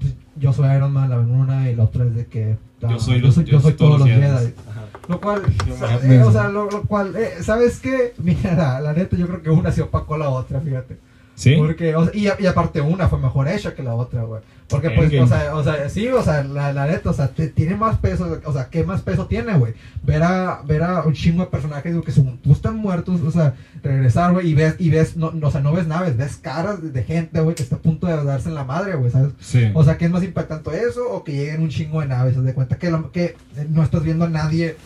[0.00, 2.56] pues, yo soy Iron Man, la una, y la otra es de que.
[2.82, 4.52] ah, Yo soy, los, yo soy todos los Jedi.
[5.08, 5.42] Lo cual,
[6.02, 8.14] eh, o sea, lo, lo cual, eh, ¿sabes qué?
[8.18, 10.98] Mira, la neta, yo creo que una se opacó a la otra, fíjate.
[11.36, 11.54] ¿Sí?
[11.56, 14.40] Porque, o sea, y, y aparte una fue mejor hecha que la otra, güey.
[14.68, 15.22] Porque, pues, Endgame.
[15.22, 17.98] o sea, o sea, sí, o sea, la, la neta, o sea, te- tiene más
[17.98, 19.74] peso, o sea, ¿qué más peso tiene, güey?
[20.02, 23.30] Ver a, ver a un chingo de personajes, güey, que según tú están muertos, o
[23.30, 26.36] sea, regresar, güey, y ves, y ves, no, no, o sea, no ves naves, ves
[26.36, 29.32] caras de, gente, güey, que está a punto de darse en la madre, güey, ¿sabes?
[29.38, 29.70] Sí.
[29.74, 32.42] O sea, ¿qué es más impactante eso o que lleguen un chingo de naves?
[32.42, 33.36] De cuenta que, lo- que
[33.68, 34.76] no estás viendo a nadie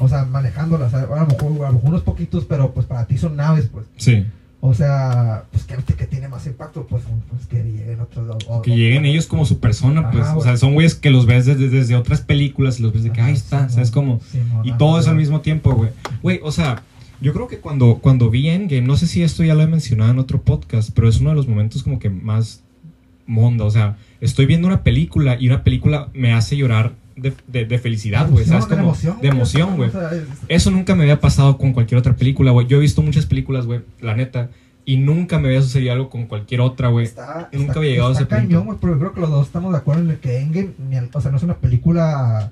[0.00, 0.94] O sea, manejándolas.
[0.94, 3.84] A lo mejor, a lo mejor unos poquitos, pero pues para ti son naves, pues.
[3.96, 4.26] Sí.
[4.60, 8.36] O sea, pues que, que tiene más impacto, pues, pues que lleguen otros.
[8.48, 10.26] o- Que lleguen ellos como su persona, Ajá, pues.
[10.34, 13.12] o sea, son güeyes que los ves desde, desde otras películas y los ves de
[13.12, 14.20] que Ajá, ahí está, sí, ¿sabes cómo?
[14.32, 15.90] sí, Y todo eso al mismo tiempo, güey.
[16.22, 16.82] Güey, o sea,
[17.20, 20.10] yo creo que cuando, cuando vi Endgame, no sé si esto ya lo he mencionado
[20.10, 22.62] en otro podcast, pero es uno de los momentos como que más
[23.26, 23.64] monda.
[23.64, 27.78] O sea, estoy viendo una película y una película me hace llorar de, de- de
[27.78, 28.44] felicidad, güey.
[28.44, 29.90] ¿Sabes de emoción, De emoción, güey.
[30.48, 32.66] Eso nunca me había pasado con cualquier otra película, güey.
[32.66, 34.50] Yo he visto muchas películas, güey, la neta.
[34.84, 37.06] Y nunca me había sucedido algo con cualquier otra, güey.
[37.08, 38.42] Nunca está- había llegado a está ese punto.
[38.48, 40.72] cañón, güey, pero yo creo que los dos estamos de acuerdo en el que Endgame,
[41.12, 42.50] o sea, no es una película,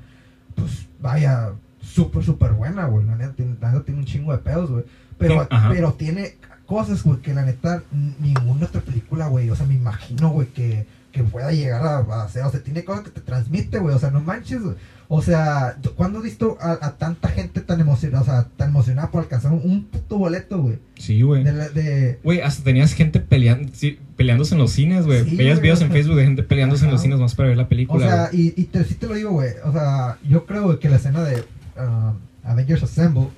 [0.54, 3.06] pues, vaya, súper, súper buena, güey.
[3.06, 4.84] La neta, tiene, la neta tiene un chingo de pedos, güey.
[5.18, 6.34] Pero, pero tiene
[6.66, 7.82] cosas, güey, que la neta,
[8.20, 10.86] ninguna otra película, güey, o sea, me imagino, güey, que,
[11.16, 13.98] que pueda llegar a, a hacer, o sea, tiene cosas que te transmite, güey, o
[13.98, 14.76] sea, no manches, güey.
[15.08, 19.10] O sea, ¿cuándo has visto a, a tanta gente tan emocionada, o sea, tan emocionada
[19.12, 20.78] por alcanzar un, un puto boleto, güey?
[20.96, 21.44] Sí, güey.
[21.44, 25.24] De, la- de, Güey, hasta tenías gente peleando, sí, peleándose en los cines, güey.
[25.24, 27.48] Sí, Veías videos o en sea, Facebook de gente peleándose en los cines más para
[27.48, 28.06] ver la O película.
[28.08, 28.52] sea, güey.
[28.56, 29.50] y, y te, sí te lo digo, güey.
[29.64, 31.44] O sea, yo creo que la escena de
[31.76, 32.12] ah,
[32.42, 33.28] Avengers Assemble,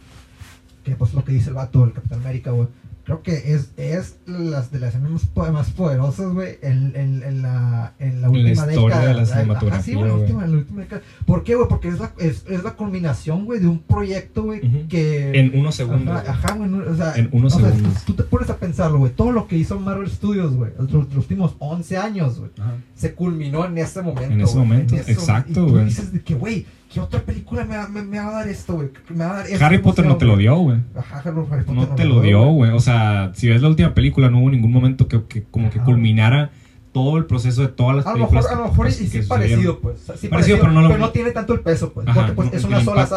[0.84, 2.68] que pues lo que dice el vato, el Capitán América, güey.
[3.08, 7.22] Creo que es, es las de las escenas más, po- más poderosas, güey, en, en,
[7.22, 9.06] en la, en la última historia década.
[9.08, 11.02] de la Ajá, cinematografía, sí, güey, la última, la última década.
[11.24, 11.68] ¿Por qué, güey?
[11.68, 15.30] Porque es la, es, es la culminación, güey, de un proyecto, güey, que...
[15.40, 16.14] en unos segundos.
[16.14, 16.30] Ajá, güey.
[16.30, 18.04] ajá, güey, no, o sea, En unos o sea, segundos.
[18.04, 20.92] tú, tú te pones a pensarlo, güey, todo lo que hizo Marvel Studios, güey, los,
[20.92, 22.50] los últimos 11 años, güey,
[22.94, 24.34] se culminó en ese momento.
[24.34, 25.86] En ese güey, momento, exacto, güey.
[25.86, 28.74] dices de que, güey, ¿qué otra película me, va- me, me va a dar esto,
[28.74, 28.88] güey?
[28.90, 30.78] ¿Qué Me va a dar esta Harry Potter no te lo dio, güey.
[30.96, 32.70] Ajá, Harry Potter No te lo dio, güey.
[32.72, 35.80] O sea, si ves la última película, no hubo ningún momento que, que como que
[35.80, 36.50] culminara
[36.92, 38.44] todo el proceso de todas las A lo películas.
[38.44, 39.98] mejor, a lo mejor y, y sí parecido, pues.
[40.18, 42.08] sí Parecido, pero no lo- pero tiene tanto el peso, pues.
[42.08, 43.16] Ajá, porque pues, no, es una sola impacto.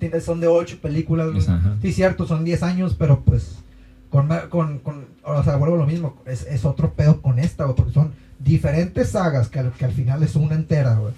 [0.00, 1.28] saga, son de ocho películas.
[1.36, 1.48] Es-.
[1.82, 3.58] Sí, cierto, son 10 años, pero pues
[4.08, 7.64] con, con, con o sea, vuelvo a lo mismo, es, es otro pedo con esta,
[7.64, 8.10] güey, porque son
[8.40, 11.12] diferentes sagas que al, que al final es una entera, güey,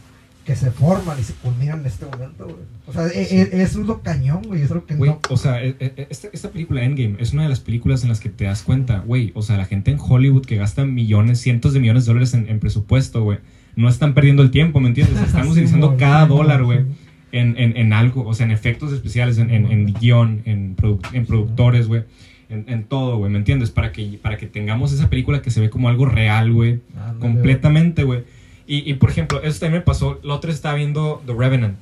[0.45, 2.57] que se forman y se culminan en este momento, güey.
[2.87, 5.21] O sea, e- e- eso es lo cañón, güey, es lo que Güey, no...
[5.31, 5.77] o sea, e-
[6.11, 8.99] esta, esta película Endgame es una de las películas en las que te das cuenta,
[9.01, 12.35] güey, o sea, la gente en Hollywood que gasta millones, cientos de millones de dólares
[12.35, 13.39] en, en presupuesto, güey,
[13.77, 15.21] no están perdiendo el tiempo, ¿me entiendes?
[15.27, 16.85] Están Sí, utilizando güey, cada sí, dólar, güey, sí.
[17.33, 20.77] en, en, en algo, o sea, en efectos especiales, en, en, en guion, en,
[21.13, 22.03] en productores, güey,
[22.51, 23.71] en, en todo, güey, ¿me entiendes?
[23.71, 26.81] Para que, para que tengamos esa película que se ve como algo real, güey,
[27.21, 28.25] completamente, güey.
[28.67, 31.79] Y, y, por ejemplo, eso también me pasó, la otra estaba viendo The Revenant.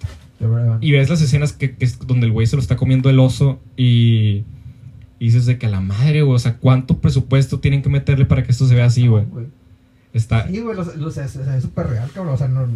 [0.80, 3.18] Y ves las escenas que, que es donde el güey se lo está comiendo el
[3.18, 4.44] oso y,
[5.18, 8.24] y dices de que a la madre, güey, o sea, ¿cuánto presupuesto tienen que meterle
[8.24, 9.26] para que esto se vea así, güey?
[10.14, 10.48] Está...
[10.48, 12.34] Sí, güey, es súper real, cabrón.
[12.34, 12.66] O sea, no,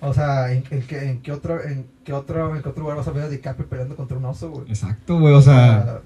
[0.00, 2.96] o sea ¿en, en, qué, en, qué otro, en, qué otro, ¿en qué otro lugar
[2.96, 4.68] vas a ver a DiCaprio peleando contra un oso, güey?
[4.68, 6.00] Exacto, güey, o sea,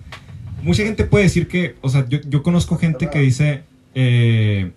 [0.65, 3.63] mucha gente puede decir que, o sea, yo, yo conozco gente que dice
[3.95, 4.73] eh,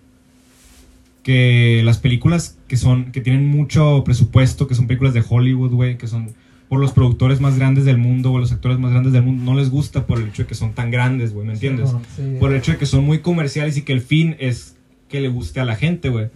[1.24, 5.98] que las películas que son, que tienen mucho presupuesto, que son películas de Hollywood, güey,
[5.98, 6.28] que son
[6.68, 9.58] por los productores más grandes del mundo o los actores más grandes del mundo, no
[9.58, 11.90] les gusta por el hecho de que son tan grandes, güey, ¿me entiendes?
[11.90, 12.36] Sí, sí.
[12.38, 14.76] por el hecho de que son muy comerciales y que el fin es
[15.08, 16.28] que le guste a la gente, güey.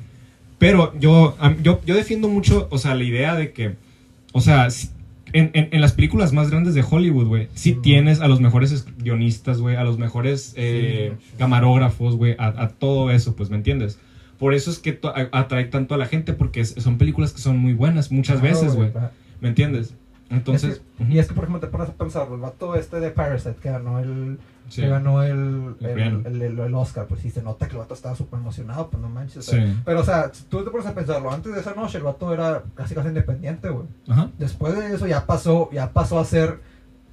[0.58, 3.76] Pero yo, yo, yo defiendo mucho, o sea, la idea de que,
[4.32, 4.68] o sea,
[5.32, 8.72] en, en- en las películas más grandes de Hollywood, güey, sí tienes a los mejores
[8.72, 11.34] es- guionistas, güey, a los mejores eh, sí.
[11.38, 13.98] camarógrafos, güey, a, a todo eso, pues, ¿me entiendes?
[14.38, 15.00] Por eso es que
[15.32, 18.54] atrae tanto a la gente, porque es- son películas que son muy buenas muchas Claro,
[18.60, 18.92] veces, güey.
[19.40, 19.94] ¿me entiendes?
[20.30, 23.00] Entonces, Es que- y es que, por ejemplo, te pones a pensar, el vato este
[23.00, 27.42] de Parasite que ganó el, sí, que ganó el, El el, Oscar, pues sí se
[27.42, 29.46] nota que el vato estaba súper emocionado, pues no manches.
[29.46, 32.32] sí, Pero, o sea, tú te pones a pensarlo, antes de esa noche el vato
[32.34, 33.86] era casi casi independiente, güey.
[34.38, 36.60] Después de eso ya pasó, ya pasó a ser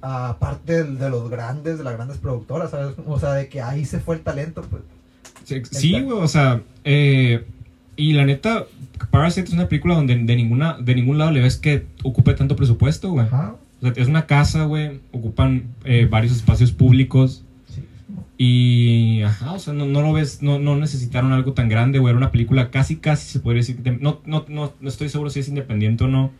[0.02, 2.94] ah, parte de los grandes, de las grandes productoras, ¿sabes?
[3.06, 4.82] O sea, de que ahí se fue el talento, pues.
[5.80, 7.44] Sí, güey, o sea, eh,
[7.96, 8.64] y la neta,
[9.10, 12.56] Parasite es una película donde de ninguna de ningún lado le ves que ocupe tanto
[12.56, 13.26] presupuesto, güey.
[13.80, 17.82] O sea, es una casa, güey, ocupan eh, varios espacios públicos Sí.
[18.38, 22.10] y, ajá, o sea, no, no lo ves, no, no necesitaron algo tan grande, güey,
[22.10, 25.30] era una película casi, casi se podría decir, de- no, no, no, no estoy seguro
[25.30, 26.30] si es independiente o no,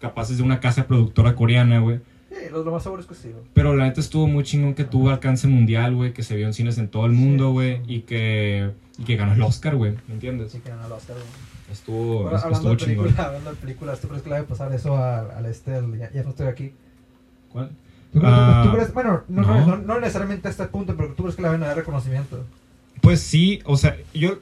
[0.00, 2.00] capaz es de una casa productora coreana, güey.
[2.30, 3.42] Sí, lo, lo más seguro es que sí, güey.
[3.54, 6.54] Pero la neta estuvo muy chingón que tuvo alcance mundial, güey, que se vio en
[6.54, 7.52] cines en todo el mundo, Sí.
[7.52, 10.52] güey, y que, y que ganó el Oscar, güey, ¿me entiendes?
[10.52, 11.26] Sí, que ganó el Oscar, güey.
[11.72, 13.04] Estuvo, hablando, estuvo de chingón.
[13.04, 15.74] película, hablando de películas, ¿tú crees que le va a pasar eso al, al este,
[15.74, 16.72] al- ya, ya no estoy aquí?
[17.50, 17.70] ¿Cuál?
[18.12, 19.54] ¿Tú crees, Ah, tú crees- bueno, no, no.
[19.60, 19.66] no.
[19.66, 22.44] no- no necesariamente a este punto, pero tú crees que le van a dar reconocimiento?
[23.00, 24.38] Pues sí, o sea, yo...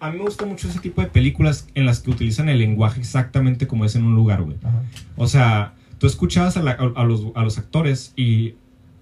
[0.00, 3.00] A mí me gusta mucho ese tipo de películas en las que utilizan el lenguaje
[3.00, 4.56] exactamente como es en un lugar, güey.
[4.62, 4.82] Ajá.
[5.16, 8.54] O sea, tú escuchabas a, la- a- a los, a los actores y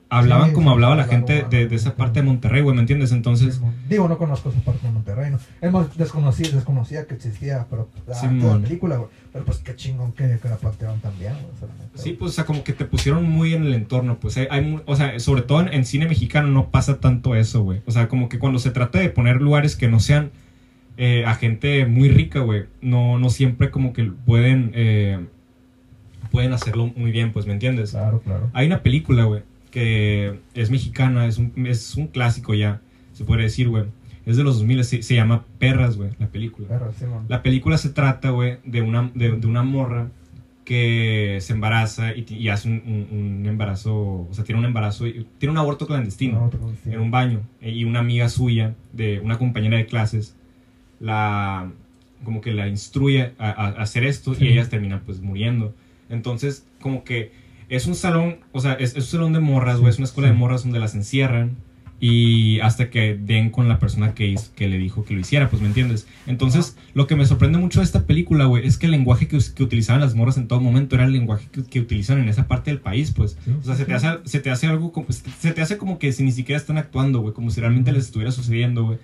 [0.09, 2.83] hablaban Sí, como sí, hablaba la gente de, de esa parte de Monterrey, güey, ¿me
[2.83, 3.13] entiendes?
[3.13, 3.63] Entonces.
[3.89, 5.39] Digo, no conozco esa parte de Monterrey, ¿no?
[5.63, 8.41] Es más, desconocí, desconocía que existía, pero ah, Simón.
[8.41, 9.09] toda la película, güey.
[9.33, 11.71] Pero pues qué chingón que, que la plantearon también, güey.
[11.97, 14.49] la sí, pues, o sea, como que te pusieron muy en el entorno, pues, hay,
[14.51, 17.81] hay o sea, sobre todo en, en cine mexicano no pasa tanto eso, güey.
[17.87, 20.31] O sea, como que cuando se trata de poner lugares que no sean
[20.99, 25.25] eh, a gente muy rica, güey, no, no siempre como que pueden, eh,
[26.33, 27.91] pueden hacerlo muy bien, pues, ¿me entiendes?
[27.93, 28.51] Claro, claro.
[28.55, 32.81] Hay una película, güey, que es mexicana, es un, es un clásico ya,
[33.13, 33.85] se puede decir, güey.
[34.27, 36.67] Es de los 2000, se, se llama Perras, güey, la película.
[36.69, 37.27] Pero, Simón.
[37.29, 40.09] La película se trata, güey, de una, de, de una morra
[40.65, 45.27] que se embaraza y, hace un, un- un embarazo, o sea, tiene un embarazo, y,
[45.39, 46.51] tiene un aborto clandestino
[46.87, 47.41] en un baño.
[47.61, 50.37] eh, Y una amiga suya, de una compañera de clases,
[51.01, 51.71] la
[52.25, 53.51] como que la instruye a,
[53.83, 54.45] hacer esto Sí.
[54.45, 55.75] y ellas terminan pues muriendo.
[56.13, 57.33] Entonces, como que
[57.69, 60.29] es un salón, o sea, es, es un salón de morras, güey, es una escuela
[60.29, 61.57] de morras donde las encierran
[62.05, 65.49] y hasta que den con la persona que, hizo- que le dijo que lo hiciera,
[65.49, 66.07] pues me entiendes.
[66.27, 69.37] Entonces, lo que me sorprende mucho de esta película, güey, es que el lenguaje que,
[69.37, 72.73] utilizaban las morras en todo momento era el lenguaje que, que utilizan en esa parte
[72.73, 73.39] del país, pues.
[73.45, 75.99] Sí, O sea, se te hace, se te hace algo como, se te hace como
[76.01, 78.99] que si ni siquiera están actuando, güey, como si realmente les estuviera sucediendo, güey.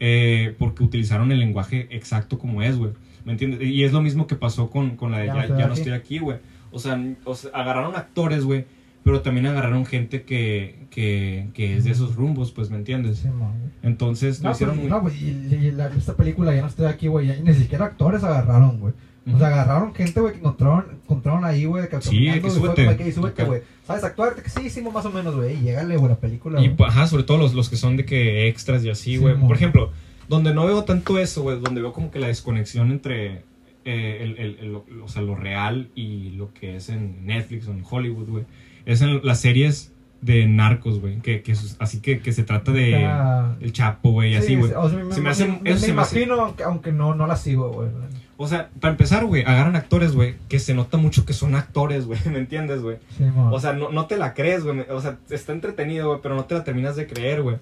[0.00, 2.92] Eh, porque utilizaron el lenguaje exacto como es, güey.
[3.24, 3.60] ¿Me entiendes?
[3.62, 5.66] Y es lo mismo que pasó con, con la de Ya Ya, no estoy Ya
[5.66, 5.80] no aquí.
[5.80, 6.38] estoy aquí, güey.
[6.72, 8.64] O sea, o sea, agarraron actores, güey,
[9.04, 13.22] pero también agarraron gente que, que, que es de esos rumbos, pues, ¿me entiendes?
[13.22, 13.34] Güey.
[13.82, 14.90] Entonces, lo No, hicieron pues, muy...
[14.90, 17.86] no, güey, y, y la- esta película ya no estoy aquí, güey, ya ni siquiera
[17.86, 18.92] actores agarraron, güey.
[19.32, 22.50] O sea, agarraron gente, güey, que encontraron, encontraron ahí, güey, que Sí, caminando, que y
[22.50, 23.62] fue como que, "Ey, súbete, güey.
[23.86, 24.34] ¿Sabes actuar?
[24.34, 26.76] Que sí, hicimos más o menos, güey, y llégale, güey, la película, Y, güey.
[26.76, 29.34] pues, ajá, sobre todo los, los que son de que extras y así, Sí, güey.
[29.34, 29.46] mo.
[29.46, 29.92] Por ejemplo,
[30.28, 33.42] donde no veo tanto eso, güey, donde veo como que la desconexión entre
[33.84, 37.68] eh, el, el- el- lo, o sea, lo real y lo que es en Netflix
[37.68, 38.44] o en Hollywood, güey,
[38.86, 41.18] es en las series de narcos, güey.
[41.18, 44.72] Que, que así que, que se trata de Está- el Chapo, güey, así, Sí, güey.
[44.72, 47.14] o sea, me, Se me hace- me- eso me se me imagino, aunque, aunque no,
[47.14, 47.88] no la sigo, güey.
[48.36, 52.06] O sea, para empezar, güey, agarran actores, güey, que se nota mucho que son actores,
[52.06, 52.96] güey, ¿me entiendes, güey?
[53.18, 53.52] Simón.
[53.52, 54.80] O sea, no, no te la crees, güey.
[54.90, 57.56] O sea, está entretenido, güey, pero no te la terminas de creer, güey.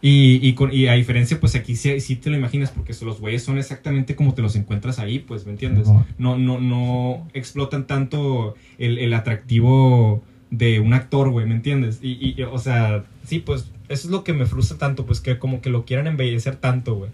[0.00, 3.20] Y, y, con, y a diferencia, pues aquí sí, sí te lo imaginas, porque los
[3.20, 5.88] güeyes son exactamente como te los encuentras ahí, pues, ¿me entiendes?
[6.18, 12.00] No, no, no explotan tanto el, el atractivo de un actor, güey, ¿me entiendes?
[12.02, 15.38] Y, y, o sea, sí, pues, eso es lo que me frustra tanto, pues, que
[15.38, 17.10] como que lo quieran embellecer tanto, güey.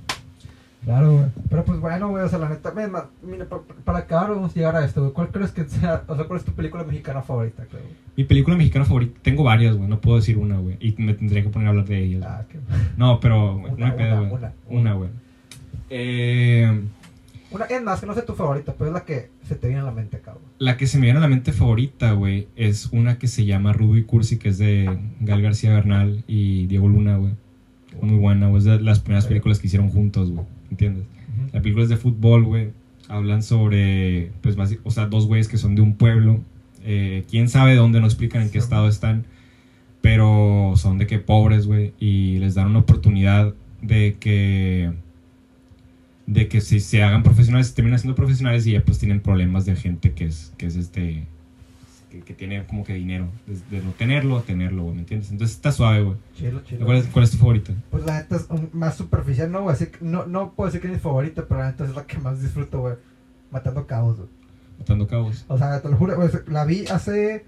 [0.85, 1.27] Claro, güey.
[1.51, 4.55] Pero pues bueno, güey, o sea, la neta, mira, pa- pa- para acabar vamos a
[4.55, 5.13] llegar a esto, güey.
[5.13, 7.83] ¿Cuál crees que sea, o sea, cuál es tu película mexicana favorita, creo?
[7.83, 7.95] güey?
[8.17, 11.43] Mi película mexicana favorita, tengo varias, güey, no puedo decir una, güey, y me tendría
[11.43, 12.25] que poner a hablar de ellas.
[12.27, 12.59] Ah, qué...
[12.97, 14.33] No, pero, güey, Una, no hay pedo, una, güey.
[14.43, 15.11] una, Una, güey.
[15.91, 16.81] Eh,
[17.51, 19.83] Una, es más, que no sé tu favorita, pero es la que se te viene
[19.83, 20.45] a la mente, cabrón.
[20.59, 23.73] la que se me viene a la mente favorita, güey, es una que se llama
[23.73, 27.33] Rudo y Cursi, que es de Gal García Bernal y Diego Luna, güey.
[28.01, 28.59] Muy buena, güey.
[28.59, 30.47] Es de las primeras películas que hicieron juntos, güey.
[30.71, 31.05] ¿Entiendes?
[31.53, 32.69] La película es de fútbol, güey.
[33.09, 36.41] Hablan sobre, pues, basi- o sea, dos güeyes que son de un pueblo.
[36.85, 39.25] Eh, Quién sabe dónde, no explican en qué estado están.
[40.01, 41.93] Pero son de que pobres, güey.
[42.01, 43.53] Y les dan una oportunidad
[43.83, 44.93] de que.
[46.27, 49.67] De que si se hagan profesionales, se terminan siendo profesionales y ya pues tienen problemas
[49.67, 51.25] de gente que es, que es este.
[52.11, 53.29] Que, que tiene como que dinero.
[53.47, 55.31] De, de no tenerlo a tenerlo, güey, ¿me entiendes?
[55.31, 56.17] Entonces está suave, güey.
[56.35, 56.85] Chilo, chilo.
[56.85, 57.73] ¿Cuál es, ¿Cuál es tu favorita?
[57.91, 59.77] Pues la neta es más superficial, no, güey.
[60.01, 62.43] No, no puedo decir que es mi favorita, pero la neta es la que más
[62.43, 62.97] disfruto, güey.
[63.53, 64.29] Matando cabos, güey.
[64.79, 65.45] Matando cabos.
[65.49, 66.29] O sea, te lo juro, güey.
[66.49, 67.45] La vi hace.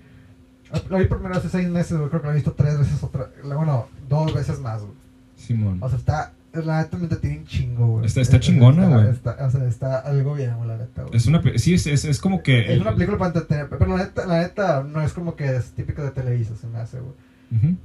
[0.89, 2.09] La vi primero hace seis meses, güey.
[2.09, 3.31] Creo que la he visto tres veces, otra.
[3.43, 4.95] Bueno, dos veces más, güey.
[5.37, 5.79] Simón.
[5.83, 6.33] O sea, está.
[6.55, 8.07] La neta me entretiene un chingo, güey.
[8.07, 9.09] Está- está Es- chingona, güey.
[9.09, 11.17] está- O sea, está algo bien, güey, la neta, güey.
[11.17, 11.41] Es una.
[11.57, 12.73] Sí, es, es, es como que.
[12.75, 15.71] Es una película para entretener, pero la neta, la neta no es como que es
[15.73, 17.15] típica de Televisa, se me hace, güey.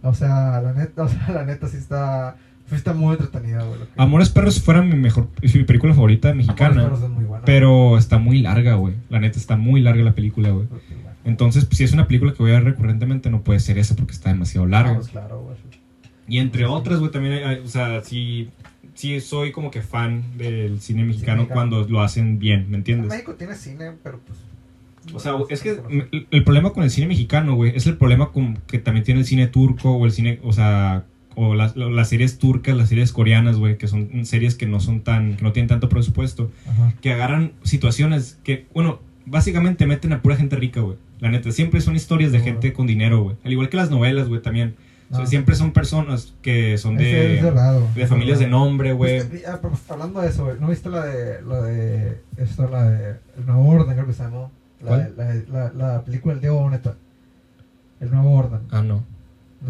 [0.01, 2.36] O sea, la neta, o sea, la neta sí está,
[2.70, 3.80] sí está muy entretenida, güey.
[3.97, 5.28] Amores Perros fuera mi mejor.
[5.41, 6.72] Mi película favorita mexicana.
[6.82, 8.95] Amores Perros es muy buena, Pero está muy larga, güey.
[9.09, 10.68] La neta está muy larga la película, güey.
[11.26, 13.95] Entonces, pues, si es una película que voy a ver recurrentemente, no puede ser esa
[13.95, 14.95] porque está demasiado larga.
[14.95, 15.55] Pues, claro, güey.
[16.30, 18.49] Y entre otras, güey, también hay- o sea, sí,
[18.98, 23.08] sí soy como que fan del cine mexicano cuando lo hacen bien, ¿me entiendes?
[23.08, 24.39] México tiene cine, pero pues.
[25.14, 25.80] O sea, es que
[26.32, 29.26] el problema con el cine mexicano, güey, es el problema con que también tiene el
[29.26, 33.58] cine turco o el cine, o sea, o las, las series turcas, las series coreanas,
[33.58, 36.93] güey, que son series que no son tan, que no tienen tanto presupuesto, Ajá.
[37.00, 40.98] que agarran situaciones que, bueno, básicamente meten a pura gente rica, güey.
[41.20, 43.36] La neta, siempre son historias de gente con dinero, güey.
[43.45, 44.76] Al igual que las novelas, güey, también.
[45.10, 45.28] O sea, Ah.
[45.28, 47.41] siempre son personas que son de,
[47.95, 49.22] de familias de nombre, güey.
[49.47, 53.16] Ah, pues, hablando de eso, güey, ¿no viste la de, la de, esto, la de,
[53.38, 54.51] el nuevo orden, creo que se llamó?
[54.82, 55.14] La, ¿Cuál?
[55.18, 56.95] la, la, la película del Diego Boneta.
[57.99, 58.60] El nuevo orden.
[58.70, 59.03] Ah, no.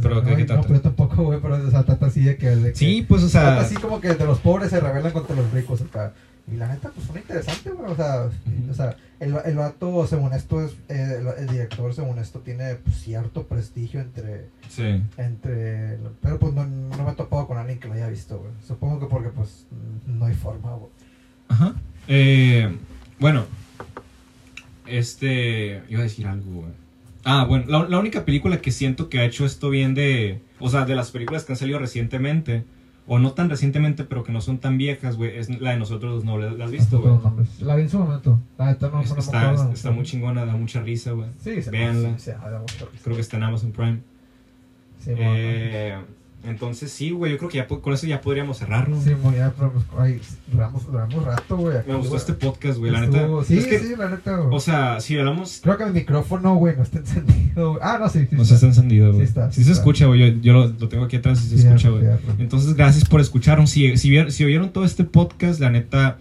[0.02, 0.62] ¿Pero no, trata?
[0.64, 2.50] pero yo tampoco, güey, pero o sea, trata así de que...
[2.56, 3.62] De que Sí, pues, o trata sea.
[3.66, 6.14] así como que de los pobres se rebelan contra los ricos acá.
[6.52, 7.92] Y la neta, pues suena interesante, güey.
[7.92, 8.30] O sea,
[8.70, 12.76] o sea el, el vato, según esto, es, eh, el, el director, según esto, tiene
[12.76, 14.46] pues, cierto prestigio entre...
[14.70, 15.02] Sí.
[15.18, 18.52] entre Pero pues no, no me he topado con alguien que lo haya visto, güey.
[18.66, 19.66] Supongo que porque pues
[20.06, 20.92] no hay forma, güey.
[21.50, 21.74] Ajá.
[22.08, 22.74] Eh,
[23.20, 23.46] bueno.
[24.86, 25.84] Este.
[25.90, 26.72] Iba a decir algo, güey.
[27.24, 27.66] Ah, bueno.
[27.68, 30.42] La, la única película que siento que ha hecho esto bien de.
[30.60, 32.66] O sea, de las películas que han salido recientemente.
[33.10, 35.38] O no tan recientemente, pero que no son tan viejas, güey.
[35.38, 36.58] Es la de nosotros los nobles.
[36.58, 37.14] ¿La has visto, güey?
[37.62, 38.40] La vi en su momento.
[38.58, 41.30] La neta no, Es- no está, está muy chingona, da mucha risa, güey.
[41.40, 42.18] Sí, se Véanla.
[42.18, 43.04] Sí, se da mucha risa.
[43.04, 44.00] Creo que está en Amazon Prime.
[45.00, 46.17] Sí, bueno.
[46.48, 47.34] Entonces, sí, güey.
[47.34, 49.00] Yo creo que ya con eso ya podríamos cerrarlo.
[49.02, 50.22] Sí, muy ya, pues, ay,
[50.52, 51.78] duramos, duramos rato, güey.
[51.86, 52.22] Me gustó güey.
[52.22, 52.92] este podcast, güey.
[52.92, 53.28] La neta.
[53.46, 54.56] Sí, es que, sí, la neta, güey.
[54.56, 55.60] O sea, si hablamos.
[55.62, 57.72] Creo que mi micrófono, güey, no está encendido.
[57.72, 57.80] güey.
[57.84, 58.36] Ah, no, sí, sí.
[58.36, 59.26] No se está encendido, güey.
[59.26, 59.82] Sí está, Sí sí se está.
[59.82, 60.20] escucha, güey.
[60.20, 62.06] Yo, yo lo, lo tengo aquí atrás y se escucha, güey.
[62.40, 63.70] Entonces, gracias por escucharnos.
[63.70, 66.18] Si, si, si oyeron todo este podcast, la neta,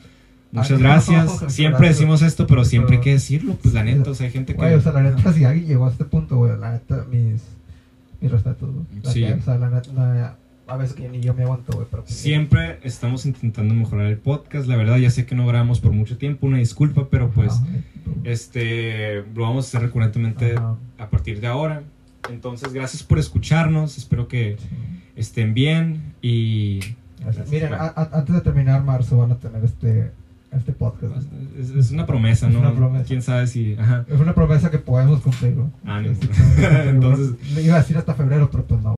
[0.51, 1.31] muchas no, gracias.
[1.53, 1.99] siempre gracias.
[1.99, 3.57] decimos esto, pero siempre hay que decirlo.
[3.63, 4.59] Pues la neta, o sea, hay gente que.
[4.59, 7.43] Güey, o sea, la neta, si alguien llegó a este punto, güey, la neta, mis,
[8.21, 8.87] mis respetos, güey.
[9.03, 9.21] La Sí.
[9.25, 10.37] que- o sea, la la-
[10.69, 14.67] a veces que ni yo me aguanto, güey, pues, Siempre estamos intentando mejorar el podcast.
[14.67, 16.47] La verdad, ya sé que no grabamos por mucho tiempo.
[16.47, 17.67] Una disculpa, pero pues, Ajá.
[18.25, 20.77] este, lo vamos a hacer recurrentemente Ajá.
[20.99, 21.83] a partir de ahora.
[22.31, 23.97] Entonces, gracias por escucharnos.
[23.99, 24.67] Espero que Sí.
[25.15, 26.81] estén bien y.
[27.21, 27.49] Gracias.
[27.49, 30.11] Miren, a- a- antes de terminar marzo van a tener este,
[30.59, 31.15] este podcast.
[31.59, 32.61] Es, es una promesa, Es ¿no?
[32.61, 33.05] una promesa.
[33.05, 33.75] Quién sabe si.
[33.75, 34.05] Ajá.
[34.09, 36.89] Es una promesa que podemos cumplir, cumplir, güey.
[36.89, 37.35] Entonces-
[37.65, 38.95] iba a decir hasta febrero, pero pues no.